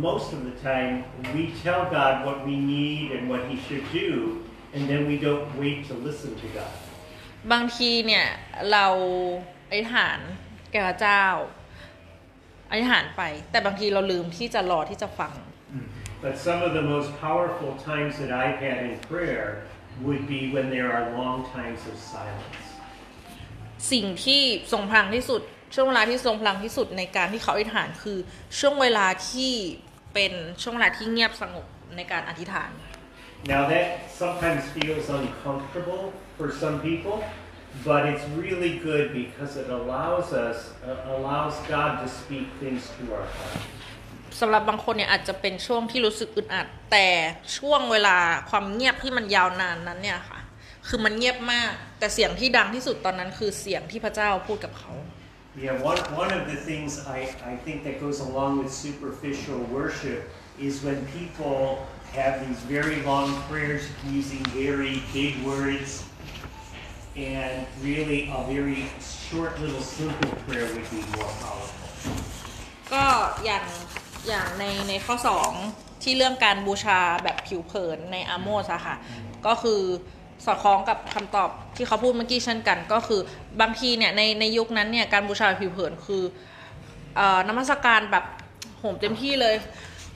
[0.07, 0.93] most of the time,
[1.35, 4.09] we tell God what we need and what He should do,
[4.75, 6.73] and then we don't wait to listen to God.
[7.51, 8.27] บางทีเนี่ย
[8.71, 8.87] เรา
[9.69, 10.19] อธิษฐาน
[10.71, 11.25] แก่พระเจ้า
[12.69, 13.21] อธิษฐานไป
[13.51, 15.33] แต่บางทีเราลืมที่จะรอที่จะฟัง
[16.25, 19.47] But some of the most powerful times that I've had in prayer
[20.05, 22.64] would be when there are long times of silence.
[23.91, 25.41] สิ่งที่ทรงพลังที่สุด
[25.75, 28.17] ช่วงเวลาที่ทรงพลังที่สุดในการที่เขาอธิษฐานคือ
[28.59, 29.53] ช่วงเวลาที่
[30.13, 31.65] เป็นช่วงเวลาที่เงียบสงบ
[31.95, 32.71] ในการอธิษฐาน
[33.53, 33.85] Now that
[34.21, 36.03] sometimes feels uncomfortable
[36.37, 37.17] for some people,
[37.89, 40.57] but it's really good because it allows us,
[40.87, 43.61] uh, allows God to speak things to our heart.
[44.39, 47.07] สำหรับบางคนเนี่ยอาจจะเป็นช่วงที่รู้สึกอึดอัด แต่
[47.57, 48.17] ช่วงเวลา
[48.49, 50.34] ความเงียบที่มันยาวนานนั้นเนี่ยค่ะ
[50.87, 54.93] คือมันเงียบมาก แต่เสียงที่ดังที่สุดตอนนั้นคือเสียงที่พระเจ้าพูดกับเขา
[55.65, 57.19] Yeah, one, one of the things I,
[57.51, 60.19] I think that goes along with superficial worship
[60.67, 61.57] is when people
[62.17, 63.83] have these very long prayers
[64.17, 66.03] using very big words,
[67.15, 68.81] and really a very
[69.29, 71.87] short little simple prayer would be more powerful.
[72.93, 73.05] ก็
[73.45, 73.65] อย่าง
[74.27, 75.15] อย่างในในข้อ
[75.59, 78.95] 2 ที่เรื่องการบูชาแบบผิวเผินในอาโมสอะค่ะ
[79.45, 79.81] ก็คือ
[80.45, 83.21] สอดคล้องกับคำตอบที่เขาพูดเมื่อกี้เช่นกัน ก็คือ
[83.61, 86.23] บางทีเนี่ยในในยุคนั้นเนี่ยการบูชาผิวเผินคือ
[87.15, 88.25] เอ่อนมัสการแบบ
[88.79, 89.55] โหมเต็มที่เลย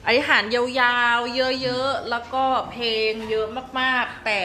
[0.06, 3.46] อธิษฐานยาวๆ เยอะๆ แล้วก็เพลงเยอะ
[3.80, 4.40] มากๆ แต่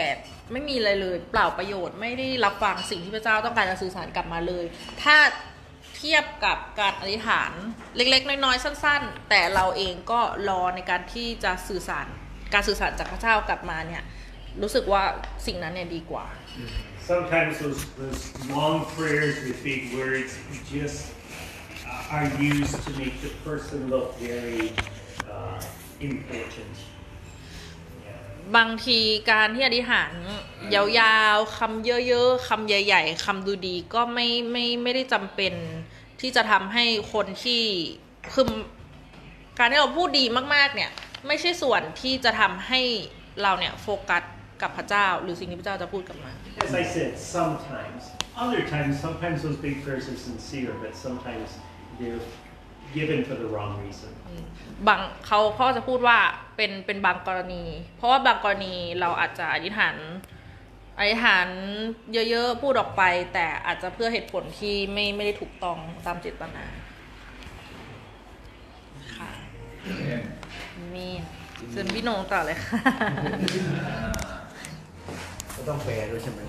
[0.51, 4.65] ไม่มีอะไรเลย เปล่าประโยชน์ไม่ได้รับฟังสิ่งที่พระเจ้าต้องการจะสื่อสารกลับมาเลย
[5.03, 5.15] ถ้า
[5.97, 7.51] เทียบกับการอธิษฐาน
[7.95, 12.07] เล็กๆ น้อยๆ สั้น ๆ แต่เราเองก็รอในการที่จะสื่อสาร
[12.53, 14.03] การสื่อสารจากพระเจ้ากลับมาเนี่ย
[14.62, 15.03] รู้สึกว่า
[15.45, 16.26] สิ่งนั้นเนี่ยดีกว่า
[17.12, 18.22] Sometimes those, those
[18.56, 20.32] long prayers with big words
[20.74, 20.99] just
[21.86, 24.64] uh, are used to make the person look very
[25.34, 25.60] uh,
[26.10, 26.76] important.
[28.06, 28.20] Yeah.
[28.56, 28.99] บางที
[29.32, 30.12] การที่อธิษฐาน
[30.76, 35.53] ยาวๆคำเยอะๆคำใหญ่ ๆคำดูดีก็ไม่ไม่ไม่ได้จำเป็น
[36.22, 37.64] ที่จะทำให้คนที่
[38.34, 38.47] คือ
[39.60, 40.26] การที่เราพูดดี
[40.56, 40.91] มากๆเนี่ย
[41.28, 42.82] ไม่ใช่ส่วนที่จะทำให้
[43.41, 44.24] เราเนี่ยโฟกัส
[44.66, 46.32] กับพระเจ้า หรือสิ่งที่พระเจ้าจะพูดกลับมา
[46.66, 48.01] As I said, sometimes.
[48.43, 51.47] Other times, sometimes those big prayers are sincere, but sometimes
[51.99, 52.24] they're
[52.97, 54.11] given for the wrong reason.
[54.88, 56.18] บางเขาเขาจะพูดว่า
[56.55, 57.63] เป็นเป็นบางกรณี
[57.97, 59.95] เพราะว่าบางกรณีเราอาจจะอธิษฐาน
[60.99, 61.47] อธิษฐาน
[62.13, 63.03] เยอะๆพูดออกไป
[63.34, 66.66] แต่อาจจะเพื่อเหตุผลที่ไม่ไม่ได้ถูกต้องตามเจตนา
[69.16, 69.32] ค่ะ
[70.95, 71.07] มี
[71.72, 72.80] เชิญพี่โหนงต่อเลยค่ะ
[75.56, 76.39] ก็ต้องแปลด้วยใช่ไหม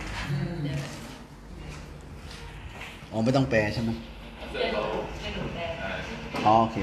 [3.11, 3.91] อ๋อไม่ต้องแปลใช่ไหม
[6.47, 6.79] อ๋อโอเค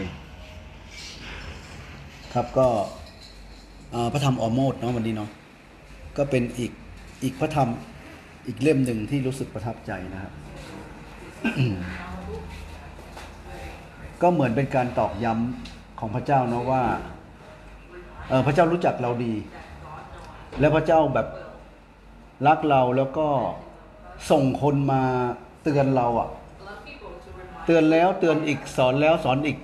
[2.33, 2.67] ครับก็
[4.13, 5.29] พระธรรมออโมดเนาะวันนี้เนาะ
[6.17, 6.71] ก็เป็นอีก
[7.23, 7.69] อีกพระธรรม
[8.47, 10.33] อีกเล่มหนึ่งที่รู้สึกประทับใจนะครับ
[14.21, 16.83] ก็เหมือนเป็นการตอกย้ำของพระเจ้าเนาะว่า
[18.29, 19.33] เออพระเจ้ารู้จักเราดี
[20.59, 21.27] และพระเจ้าแบบ
[22.47, 23.27] รักเราแล้วก็
[24.31, 25.03] ส่งคนมา
[25.63, 26.29] เตือนเราอะ
[27.65, 29.57] เตือนแล้วเตือนอีกสอนแล้วสอนอีก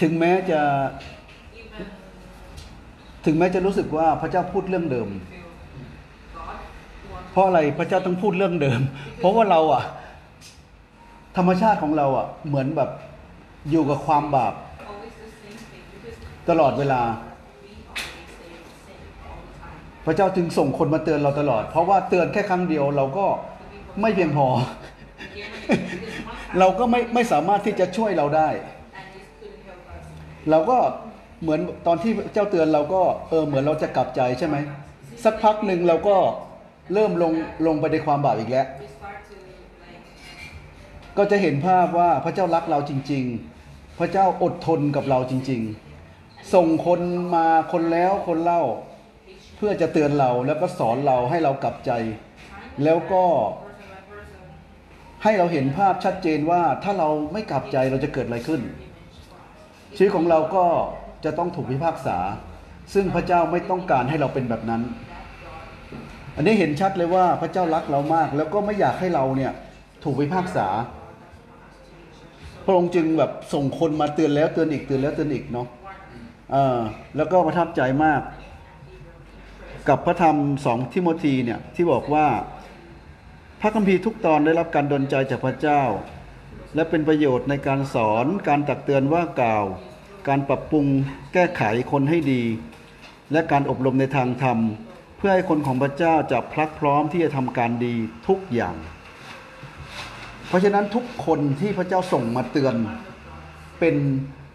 [0.00, 0.60] ถึงแม้จะ
[3.24, 5.08] ถึงแม้จะรู้สึกว่าพระเจ้าพูดเรื่องเดิม
[7.32, 8.80] เพราะอะไรพระเจ้าต้องพูดเรื่องเดิม
[9.18, 9.82] เพราะว่าเราอะ
[11.36, 12.90] ธรรมชาติของเราอะเหมือนแบบ
[13.70, 14.54] อยู่กับความบาป
[16.48, 17.00] ตลอดเวลา
[20.06, 23.26] พระเจ้าจึงส่งคนมาเตือนเราตลอด เพราะว่าเตือนแค่ครั้งเดียวเราก็
[24.00, 24.46] ไม่เพียงพอ
[26.58, 28.48] เราก็ไม่ไม่สามารถที่จะช่วยเราได้
[30.50, 30.78] เราก็
[31.42, 34.56] เหมือนตอนที่เจ้าเตือนเราก็เออเหมือนเราจะกลับใจใช่ไหม
[35.24, 36.16] สักพักหนึ่งเราก็
[36.94, 37.32] เริ่มลง
[37.66, 38.66] ลงไปในความบาปอีกแล้ว
[41.18, 43.24] ก็จะเห็นภาพว่าพระเจ้ารักเราจริง
[43.60, 45.60] ๆ พระเจ้าอดทนกับเราจริง
[46.08, 47.00] ๆ ส่งคน
[47.34, 48.62] มาคนแล้วคนเล่า
[49.64, 51.92] พื่อจะเตือนเราแล้วก็สอนเราให้เรากลับใจ
[52.84, 53.24] แล้วก็
[55.24, 58.60] ให้เราเห็นภาพชัดเจนว่าถ้าเราไม่กลับใจเราจะเกิดอะไรขึ้น
[59.96, 60.64] ชีวิตของเราก็
[61.24, 62.18] จะต้องถูกพิพากษา
[62.94, 64.82] ซึ่งพระเจ้าไม่ต้องการให้เราเป็นแบบนั้น
[66.36, 69.52] อันนี้เห็นชัดเลยว่าพระเจ้ารักเรามาก แล้วก็ไม่อยากให้เราเนี่ย
[70.04, 70.68] ถูกพิพากษา
[72.64, 75.66] พระองค์จึงแบบส่งคนมาเตือนแล้วเตือนอีกเตือนแล้วเตือนอีกเนาะ
[76.52, 76.78] เออ
[77.16, 78.20] แล้วก็ประทับใจมาก
[79.88, 82.26] กับพระธรรมสองทิโมธีเนี่ยที่บอกว่า
[83.60, 85.82] พระคัมภีร์ทุกตอนได้รับการดลใจจากพระเจ้า
[86.74, 89.64] และเป็นประโยชน์ในการสอนการตักเตือนว่ากล่าว
[90.28, 90.86] การปรับปรุง
[91.32, 91.62] แก้ไข
[91.92, 92.42] คนให้ดี
[93.32, 94.58] และการอบรมในทางธรรม
[95.16, 97.94] เพื่อให้คนของพระเจ้าจะพลักพร้อมที่จะทำการดี
[98.28, 98.76] ทุกอย่าง
[100.48, 102.74] เพราะฉะนั้นทุกคนที่พระเจ้าส่งมาเตือน
[103.78, 103.96] เป็น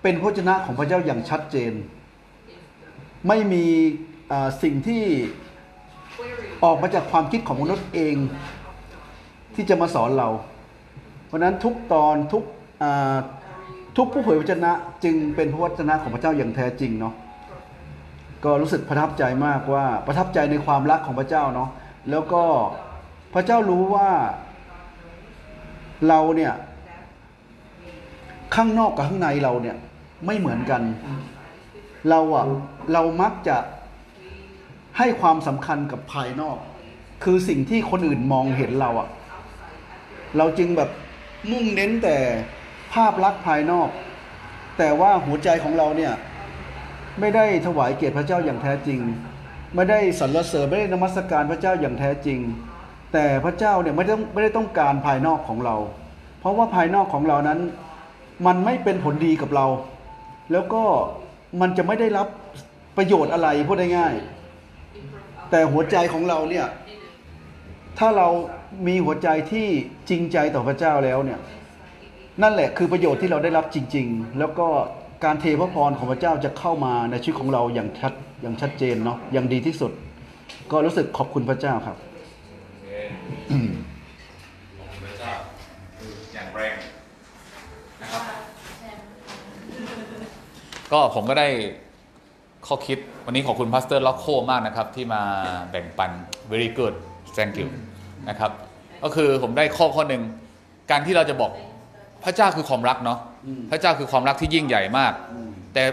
[0.02, 1.74] เป็นพระวจนะของพระเจ้าอย่างชัดเจน
[3.28, 3.66] ไม่มี
[4.64, 5.04] สิ่งที่
[6.64, 8.16] ออกมาจากความคิดของมนุษย์เอง
[9.56, 10.30] ที่จะมาสอนเรา
[11.26, 12.44] เพราะนั้นทุกตอนทุก
[13.98, 14.72] ทุกผู้เผยพระวจนะ
[15.04, 17.14] จึงเป็นพระวจนะของพระเจ้าอย่างแท้จริงเนาะ
[18.44, 21.70] ก็รู้สึกประทับใจมากว่าประทับใจในความรักของพระเจ้าเนาะ
[22.10, 22.44] แล้วก็
[23.34, 24.10] พระเจ้ารู้ว่า
[26.08, 26.54] เราเนี่ย
[28.56, 29.78] ข้างนอกกับข้างในเราเนี่ย
[30.26, 30.82] ไม่เหมือนกัน
[32.10, 32.46] เราอะ
[32.94, 33.58] เรามักจะ
[34.98, 36.58] ให้ความสำคัญกับภายนอก
[37.24, 39.10] คือสิ่งที่คนอื่นมองเห็นเราอะ
[40.38, 40.90] เราจึงแบบ
[41.52, 42.18] มุ่งเน้นแต่
[42.94, 43.90] ภาพลักษณ์ภายนอก
[44.78, 46.14] แต่ว่าหัวใจของเราเนี่ย
[47.20, 49.00] ไม่ได้ถวายเกียรติพระเจ้าอย่างแท้จริง
[49.76, 52.40] ไม่ได้สรรเสริญไม่ได้นมัสการพระเจ้าอย่างแท้จริง
[53.14, 55.76] แต่พระเจ้าเนี่ยไม่ต้องไม่ได้ต้องการภายนอกของเรา
[56.40, 57.60] เพราะว่าภายนอกของเรานั้น
[58.46, 59.66] มันไม่เป็นผลดีกับเรา
[60.52, 60.84] แล้วก็
[61.62, 62.28] มันจะไม่ได้รับ
[62.98, 64.14] ประโยชน์อะไรพูดได้ง่าย
[65.52, 66.68] แต่หัวใจของเราเนี่ย
[68.00, 68.28] ถ้าเรา
[68.88, 69.68] มีหัวใจที่
[70.10, 71.40] จริงใจต่อพระเจ้าแล้วเนี่ย
[72.42, 74.68] นั่นแหละคือประโยชน์ที่เราได้รับจริง ๆ แล้วก็
[75.26, 79.92] การเทพระพรของพระเจ้าจะเข้ามาในชีวิตของเราอย่างชัดอย่างชัดเจนเนาะอย่างดีที่สุด
[80.72, 81.98] ก็รู้สึกขอบคุณพระเจ้าครับ
[85.04, 85.32] พระเจ้า
[85.98, 86.74] คืออย่างแรง
[88.02, 88.24] นะครับ
[90.92, 91.48] ก็ผมก็ได้
[92.68, 95.22] ข้อคิด วันนี้ขอบคุณ Pastor Roscoe มากนะครับ ที่มา
[95.72, 96.12] แบ่งปัน
[96.52, 96.96] very good
[97.36, 97.70] thank you
[98.30, 98.52] นะครับ
[99.04, 100.22] ก็คือผมได้ข้อข้อหนึ่ง
[100.92, 101.52] การที่เราจะบอก
[102.24, 105.14] พระเจ้าคือความรักเนาะอืมพระเจ้าคือความรักที่ยิ่งใหญ่มาก
[105.74, 105.84] แต่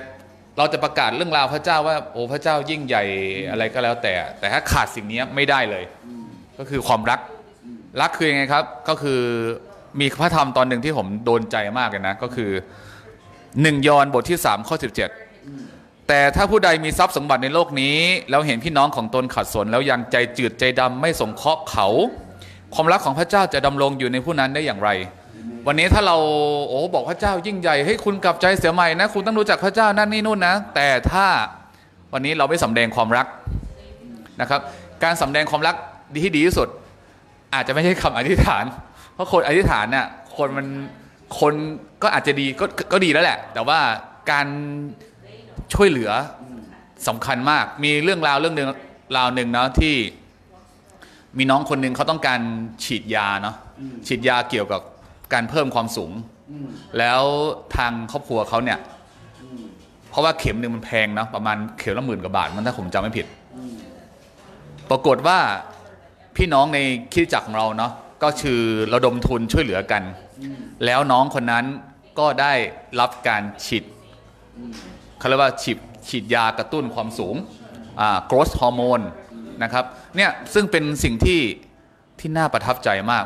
[0.59, 3.05] เราจะประกาศเรื่องราวพระเจ้าว่าโอ้พระเจ้ายิ่งใหญ่
[3.51, 5.85] อะไรก็แล้วแต่ แต่ถ้าขาดสิ่งนี้ไม่ได้เลย
[6.59, 7.21] ก็คือความรัก
[8.01, 9.21] รักคือยังไงครับ ก็คือ
[10.01, 12.51] มีพระธรรมตอนหนึ่งที่ผมโดนใจมากเลยนะ ก็คือ
[13.63, 14.87] หนึ่งยอห์นบทที่3ข้อ17
[16.09, 17.97] แต่ถ้าผู้ใดมีทรัพย์สมบัติในโลกนี้
[18.31, 21.89] แล้วเห็นพี่น้องของตนขัดสนแล้วยังใจจืดใจดำไม่สงเคราะห์เขา
[22.75, 24.91] ความรักของพระเจ้าจะดำรงอยู่ในผู้นั้นได้อย่างไร
[25.67, 26.17] วันนี้ถ้าเรา
[26.69, 31.27] โอ้บอกพระเจ้ายิ่งใหญ่ให้คุณกลับใจเสียใหม่นะคุณต้องรู้จักพระเจ้านั่นนี่นู่นนะ แต่ถ้า
[32.13, 33.27] วันนี้เราไม่สำแดงความรัก
[34.41, 34.61] นะครับ
[35.05, 35.75] การสำแดงความรัก
[36.15, 36.69] ดีที่ดีที่สุด
[37.55, 38.65] อาจจะไม่ใช่คำอธิษฐาน
[39.15, 40.67] เพราะคนอธิษฐานเนี่ยคนมัน
[41.41, 41.55] คน
[42.03, 43.79] ก็อาจจะดีก็ก็ดีแล้วแหละ แต่ว่า
[44.31, 44.47] การ
[45.73, 46.11] ช่วยเหลือ
[47.09, 48.69] สำคัญมาก มีเรื่องราวเรื่องหนึ่ง
[49.17, 49.95] ราวหนึ่งเนาะที่
[51.39, 52.41] มีน้องคนหนึ่งเขาต้องการ
[52.85, 53.57] ฉีดยาเนาะ
[54.07, 54.81] ฉีดยาเกี่ยวกับ
[55.33, 56.13] การเพิ่มความสูง
[56.99, 57.23] แล้ว
[57.77, 58.79] ทางครอบครัวเขาเนี่ย
[60.11, 63.27] เพราะว่าเข็มหนึ่งมันแพงเนาะประมาณเข็มละหมื่นกว่าบาท มันถ้าผมจำไม่ผิด
[64.91, 65.39] ปรากฏว่า
[66.37, 66.79] พี่น้องใน
[67.13, 67.93] คริดจักรของเราเนาะ
[68.23, 68.61] ก็คือ
[68.93, 70.03] ระดมทุนช่วยเหลือกัน
[70.85, 71.65] แล้วน้องคนนั้น
[72.19, 72.53] ก็ได้
[73.01, 73.85] รับการฉีด
[75.25, 77.35] เขาเรียกว่าฉีดฉีดยากระตุ้นความสูง
[78.01, 79.05] อ่า growth hormone
[79.63, 79.85] นะครับ
[80.17, 81.41] เนี่ยซึ่งเป็นสิ่งที่
[82.21, 83.25] ที่น่าประทับใจมาก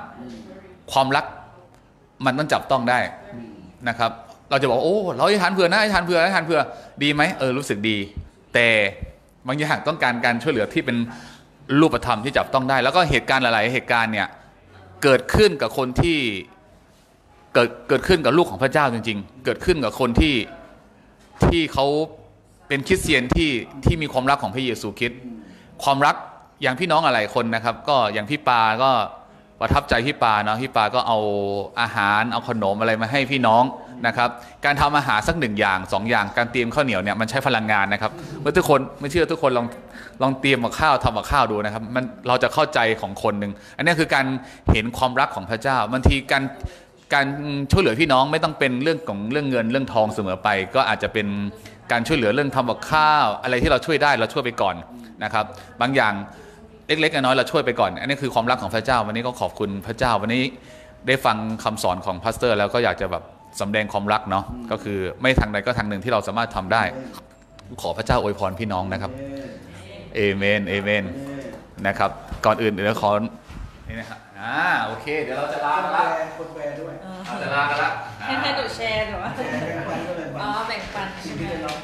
[0.92, 1.24] ความรัก
[2.26, 2.98] มันต้องจับต้องได้
[3.88, 4.10] นะครับ
[4.50, 6.60] เราจะบอกโอ้เราให้ทานเผื่อนะให้ทานเผื่อให้ทานเผื่อ
[7.02, 7.96] ดีไหมเออรู้สึกดี
[8.54, 8.68] แต่
[9.46, 10.96] บางอย่างต้องการการช่วยเหลือที่เป็น
[11.80, 14.28] รูปธรรมที่จับต้องได้ แล้วก็เหตุการณ์หลาย ๆ เหตุการณ์เนี่ย
[15.02, 16.18] เกิดขึ้นกับคนที่
[17.54, 20.34] เกิดเกิดขึ้นกับลูกของพระเจ้าจริง ๆ เกิดขึ้นกับคนที่
[21.46, 21.86] ที่เขา
[22.68, 23.50] เป็นคริสเตียนที่
[23.84, 25.20] ที่มีความรักของพระเยซูคริสต์
[25.84, 26.16] ความรัก
[26.62, 28.90] อย่างพี่น้องหลายคนนะครับ ก็อย่างพี่ปาก็
[29.60, 31.18] ประทับใจพี่ปาเนาะพี่ปาก็เอา
[31.80, 33.64] อาหารเอาขนมอะไรมาให้พี่น้อง
[34.06, 34.30] นะครับ
[34.64, 39.66] การทำอาหารสักหนึ่งอย่างสองอย่างการเตรียมข้าวเหนียวเนี่ยมันใช้พลังงานนะครับเมื่อทุกคนไม่เชื่อทุกคนลอง
[40.22, 44.26] ลองเตรียมกับข้าวทำกับข้าวดูนะครับ มันเราจะเข้าใจของคนหนึ่งอันนี้คือการ
[44.72, 46.42] เห็นความรักของพระเจ้าบางทีการ
[47.14, 47.26] การ
[47.70, 51.26] ช่วยเหลือพี่น้องไม่ต้องเป็นเรื่องของเรื่องเงินเรื่องทองเสมอไป ก็อาจจะเป็น
[51.92, 54.76] การช่วยเหลือเรื่องทำกับข้าว อะไรที่เราช่วยได้เราช่วยไปก่อน
[55.24, 55.44] นะครับ
[55.80, 56.14] บางอย่าง
[56.88, 60.42] เล็กๆน้อยๆเราช่วยไปก่อน อันนี้คือความรักของพระเจ้า วันนี้ก็ขอบคุณพระเจ้า วันนี้
[61.06, 63.22] ได้ฟังคำสอนของพาสเตอร์ แล้วก็อยากจะแบบ
[63.60, 66.82] สำแดงความรักเนาะก็คือไม่ทางใดก็ทางหนึ่งที่เราสามารถทำได้
[67.82, 69.12] ขอพระเจ้าอวยพรพี่น้องนะครับ
[70.14, 71.04] เอเมนเอเมน
[71.86, 72.10] นะครับ
[72.46, 73.10] ก่อนอื่นเดี๋ยวขอ
[73.88, 76.02] นี่นะครับ อ่าโอเค เดี๋ยวเราจะลากันละ
[76.38, 76.94] คนแปลด้วย
[77.26, 77.90] เราจะลากันละ
[78.26, 81.78] ให้ให้หนูแชร์หรือว่าแปลก็เลยอ๋อแบ่งปันสิ่ใช่งไหมที่ได้รับ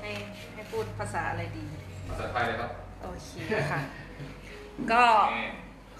[0.00, 0.10] ให้
[0.54, 1.64] ให้พูดภาษาอะไรดี
[2.08, 2.70] ภาษาไทยเลยครับ
[3.02, 3.80] โอเคค่ะ
[4.92, 5.04] ก็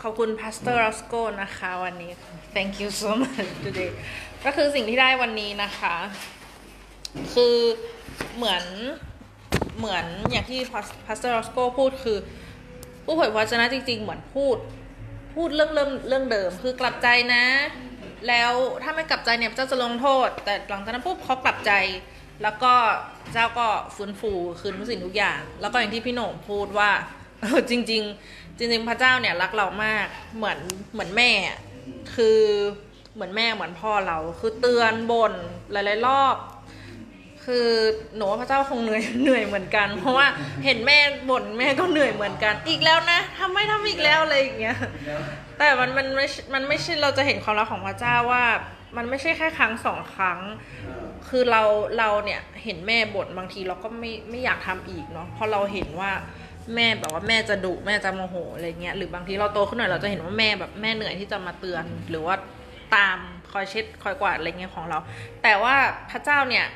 [0.02, 2.10] ขอบคุณ Pastor Roscoe นะคะ วันนี้
[2.54, 3.90] thank you so much today
[4.44, 5.94] ก็คือสิ่งที่ได้วันนี้นะคะ
[7.34, 7.56] คือ
[8.36, 8.64] เหมือน
[9.78, 10.60] เหมือนอย่างที่
[11.06, 12.18] Pastor Roscoe พูดคือ
[13.04, 14.56] ผู้เผยพระวจนะจริง ๆ เหมือนพูด
[15.38, 17.44] พูดเรื่องเริ่มเรื่องเดิมคือกลับใจนะ
[18.28, 21.72] แล้วถ้าไม่กลับใจเนี่ยพระเจ้าจะลงโทษ แต่หลังจากนั้นปุ๊บเขากลับใจ
[22.42, 22.72] แล้วก็
[23.32, 26.90] เจ้าก็ฟื้นฟูคืนทุกสิ่งทุกอย่าง แล้วก็อย่างที่พี่โหน่งพูดว่า
[27.40, 30.58] เออจริง ๆ จริง ๆ พระเจ้าเนี่ยรักเรามากเหมือน
[30.92, 31.30] เหมือนแม่
[32.14, 32.40] คือ
[33.14, 35.32] เหมือนแม่เหมือนพ่อเรา คือเตือนบ่น
[35.72, 36.36] หลายๆรอบ
[37.48, 37.68] คือ
[38.16, 40.26] หนูว่าพระเจ้าคงเหนื่อยเหนื่อยเหมือนกัน เพราะว่า
[40.64, 40.98] เห็นแม่
[41.30, 44.76] บ่นแม่ก็เหนื่อยเหมือนกัน อีกแล้วนะทำไม่ทำอีกแล้วอะไรอย่างเงี้ย
[45.58, 48.44] แต่มันมันไม่มันไม่ใช่เราจะเห็นความรักของพระเจ้าว่า
[48.96, 50.38] มันไม่ใช่แค่ครั้งสองครั้ง
[51.28, 51.62] คือเรา
[51.98, 56.10] เราเนี่ยเห็นแม่บ่นบางทีเราก็ไม่ไม่อยากทำอีกเนาะเพราะเราเห็นว่า
[56.74, 62.34] แม่แบบว่าแม่จะดุแม่จะโมโหอะไรเงี้ยหรือบางทีเราโตขึ้นหน่อยเราจะเห็นว่าแม่แบบแม่เหนื่อยที่จะมาเตือนหรือว่า
[62.94, 63.18] ตาม
[63.52, 64.98] คอยเช็ดคอยกวาดอะไรเงี้ยของเรา
[65.42, 65.74] แต่ว่า
[66.10, 66.66] พระเจ้าเนี่ย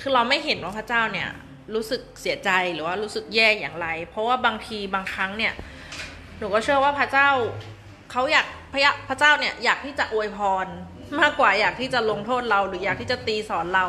[0.00, 1.28] คือเราไม่เห็นว่าพระเจ้าเนี่ย
[1.74, 5.52] รู้สึกเสียใจหรือว่ารู้สึกแย่อย่างไร เพราะว่าบางทีบางครั้งเนี่ย
[6.38, 7.28] หนูก็เชื่อว่าพระเจ้า
[8.10, 10.66] เขาอยากพระพระเจ้าเนี่ยอยากที่จะอวยพร
[11.20, 13.86] มากกว่าอยากที่จะลงโทษเราหรืออยากที่จะตีสอนเรา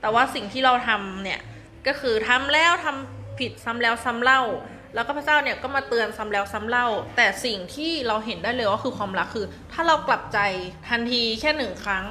[0.00, 1.40] แต่ว่าสิ่งที่เราทำเนี่ย
[1.86, 4.42] ก็คือทำแล้วทำผิดซ้ำแล้วซ้ำเล่า
[4.94, 6.86] แล้วก็พระเจ้าเนี่ยก็มาเตือนซ้ำแล้วซ้ำเล่า
[7.16, 10.38] แต่สิ่งที่เราเห็นได้เลยก็คือความรักคือ ถ้าเรากลับใจ
[10.88, 12.04] ทันทีแค่หนึ่งครั้ง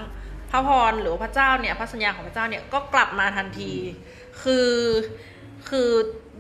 [0.54, 3.74] ระพรหรือพระเจ้าเนี่ยพระสัญญาของพระเจ้าเนี่ยก็กลับมาทันที
[4.42, 4.72] คือ
[5.70, 5.90] คือ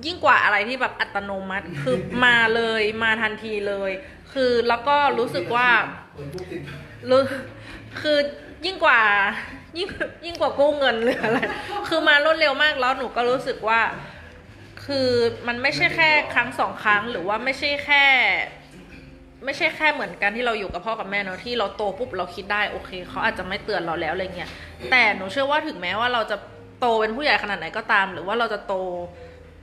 [0.06, 1.96] ยิ่งกว่าอะไรที่แบบอัตโนมัติคือ
[2.26, 3.92] มาเลยมาทันทีเลย
[4.34, 5.70] คือแล้วก็รู้สึกว่า
[7.10, 7.22] รู้
[8.02, 8.18] คือ
[8.66, 9.02] ยิ่งกว่า
[9.78, 9.88] ยิ่ง
[10.26, 11.40] ยิ่งกว่ากู้เงินหรืออะไร
[11.88, 13.82] คือมารวดเร็วมากแล้วหนูก็รู้สึกว่า
[14.86, 15.10] คือ
[15.48, 18.06] มันไม่ใช่แค่ครั้งสองครั้งหรือว่าไม่ใช่แค่
[19.46, 24.50] ไม่ใช่แค่เหมือนกันที่เราอยู่กับพ่อกับแม่เนอะที่เราโตปุ๊บเราคิดได้โอเคเขาอาจจะไม่เตือนเราแล้วอะไรเงี้ย
[24.92, 26.38] แต่หนูเชื่อว่าถึงแม้ว่าเราจะ
[26.80, 28.76] โตเป็นผู้ใหญ่ขนาดไหนก็ตาม หรือว่าเราจะโต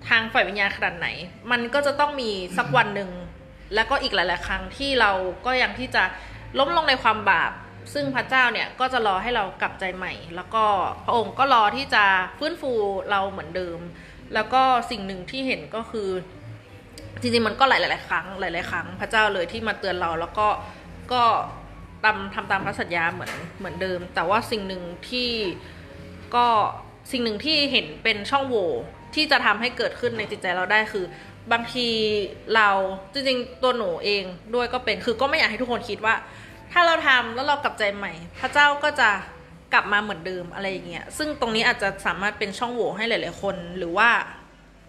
[0.09, 1.09] ทางฝ่ายวิญญาณขนาดไหน
[1.51, 3.11] มันก็จะต้องมีสักวันหนึ่ง
[3.75, 5.13] แล้วก็อีกหลาย ๆ ครั้งที่เรา
[5.47, 6.03] ก็ยังที่จะ
[6.59, 7.53] ล้มลงในความบาป
[7.95, 10.65] ซึ่งพระเจ้าเนี่ยก็จะรอให้เรากลับใจใหม่ แล้วก็
[11.05, 12.05] พระองค์ก็รอที่จะ
[12.39, 12.73] ฟื้นฟู
[13.11, 13.79] เราเหมือนเดิม
[14.35, 16.09] แล้วก็สิ่งหนึ่งที่เห็นก็คือ
[17.21, 20.49] จริงๆมันก็หลายๆครั้งหลายๆครั้งพระเจ้าเลยที่มาเตือนเราแล้วก็
[21.13, 21.23] ก็
[22.05, 25.31] ตามทำตามพระสัญญาเหมือนเหมือนเดิม แต่ว่าสิ่งหนึ่งที่
[26.35, 26.47] ก็
[27.13, 28.71] สิ่งหนึ่งที่เห็นเป็นช่องโหว่
[29.15, 31.05] ที่จะทำให้เกิดขึ้นในจิตใจเราได้คือ
[31.53, 31.89] บางที
[32.55, 32.69] เรา
[33.13, 36.15] จริงๆตัวหนูเองด้วยก็เป็นคือก็ไม่อยากให้ทุกคนคิดว่า
[36.73, 39.11] ถ้าเราทำแล้วเรากลับใจใหม่ พระเจ้าก็จะ
[39.73, 44.09] กลับมาเหมือนเดิมอะไรอย่างเงี้ยซึ่งตรงนี้อาจจะสามารถเป็นช่องโหว่ให้หลาย ๆ คน หรือว่า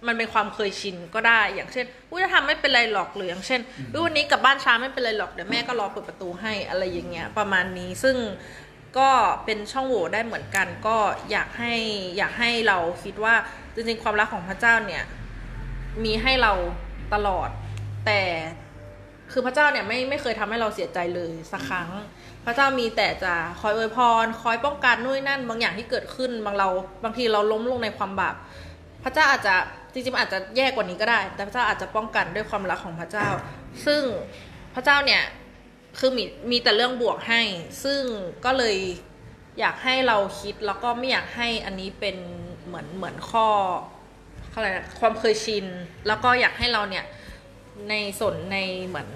[0.07, 8.15] มันเป็นความเคยชินก็ได้ อย่างเช่นอุ้ยถ้าทำไม่เป็นไรหรอกหรืออย่างเช่นอุ้ยวันนี้กลับบ้านช้าไม่เป็นไรหรอกเดี๋ยวแม่ก็รอเปิดประตูให้อะไรอย่างเงี้ยประมาณนี้ซึ่ง
[8.97, 9.09] ก็
[9.45, 10.97] เป็นช่องโหว่ได้เหมือนกัน ก็
[11.31, 11.73] อยากให้
[12.17, 13.35] อยากให้เราคิดว่า
[13.73, 15.03] จริงๆความรักของพระเจ้าเนี่ย
[16.03, 16.53] มีให้เรา
[17.13, 17.49] ตลอด
[18.05, 18.21] แต่
[19.31, 21.89] คือพระเจ้าเนี่ยไม่ไม่เคยทำให้เราเสียใจเลยสักครั้ง
[22.45, 26.67] พระเจ้ามีแต่จะคอยอวยพร คอยป้องกันนู่นนนั่น บางอย่างที่เกิดขึ้นบางเรา
[27.03, 28.35] บางทีเราล้มลงในความบาป
[29.03, 29.55] พระเจ้าอาจจะ
[29.93, 33.27] จริงๆอาจจะแย่กว่านี้ก็ได้ แต่พระเจ้าอาจจะป้องกันด้วยความรักของพระเจ้า
[33.85, 34.01] ซึ่ง
[34.75, 35.23] พระเจ้าเนี่ย
[35.99, 37.41] คือมีมีแต่เรื่องบวกให้
[37.83, 38.01] ซึ่ง
[38.45, 38.77] ก็เลย
[39.59, 42.17] อยากให้เราคิดแล้วก็ไม่อยากให้อันนี้เป็น
[42.65, 43.47] เหมือนเหมือนข้อ
[44.53, 45.65] อะไรนะความเคยชิน
[46.07, 47.05] แล้วก็อยากให้เราเนี่ย
[47.89, 49.09] ในสนในเหมือน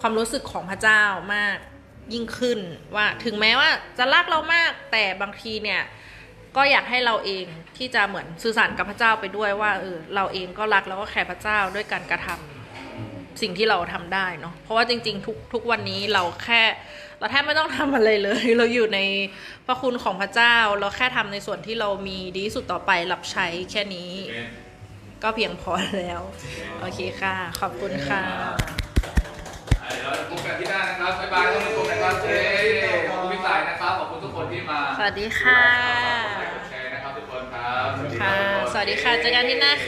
[0.00, 1.02] ความรู้สึกของพระเจ้า
[1.34, 1.56] มาก
[2.12, 2.60] ยิ่งขึ้น
[2.94, 5.82] ว่าถึงแม้ว่าจะรักเรามากแต่บางทีเนี่ย
[6.58, 7.46] ก็อยากให้เราเอง
[7.76, 16.62] ที่จะเหมือนสื่อสารกับพระเจ้าไปด้วยว่าเออเราเองก็รักแล้วก็แคร์พระเจ้าด้วยการกระทำสิ่งที่เราทำได้เนาะเพราะว่าจริงๆ ทุกทุกวันนี้เราแค่
[17.18, 19.00] เราแทบไม่ต้องทำอะไรเลย เราอยู่ใน
[19.66, 24.10] พระคุณของพระเจ้า เราแค่ทำในส่วนที่เรามีดีที่สุดต่อไปรับใช้แค่นี้
[25.22, 26.20] ก็เพียงพอแล้ว
[26.80, 28.22] โอเคค่ะ ขอบคุณค่ะ
[29.96, 32.40] เดี๋ยวเราพบกันที่หน้านะครับ บ๊ายบายท่านผู้ชมนะครับเย้
[33.08, 35.62] ขอบคุณพี่ต่ายนะครับ ขอบคุณทุกคนที่มาสวัสดีค่ะ
[36.24, 37.88] กดไลค์กดแชร์นะครับทุกคนครับ
[38.20, 38.34] ค่ะ
[38.72, 39.86] สวัสดีค่ะ เจอกันที่หน้าค่ะ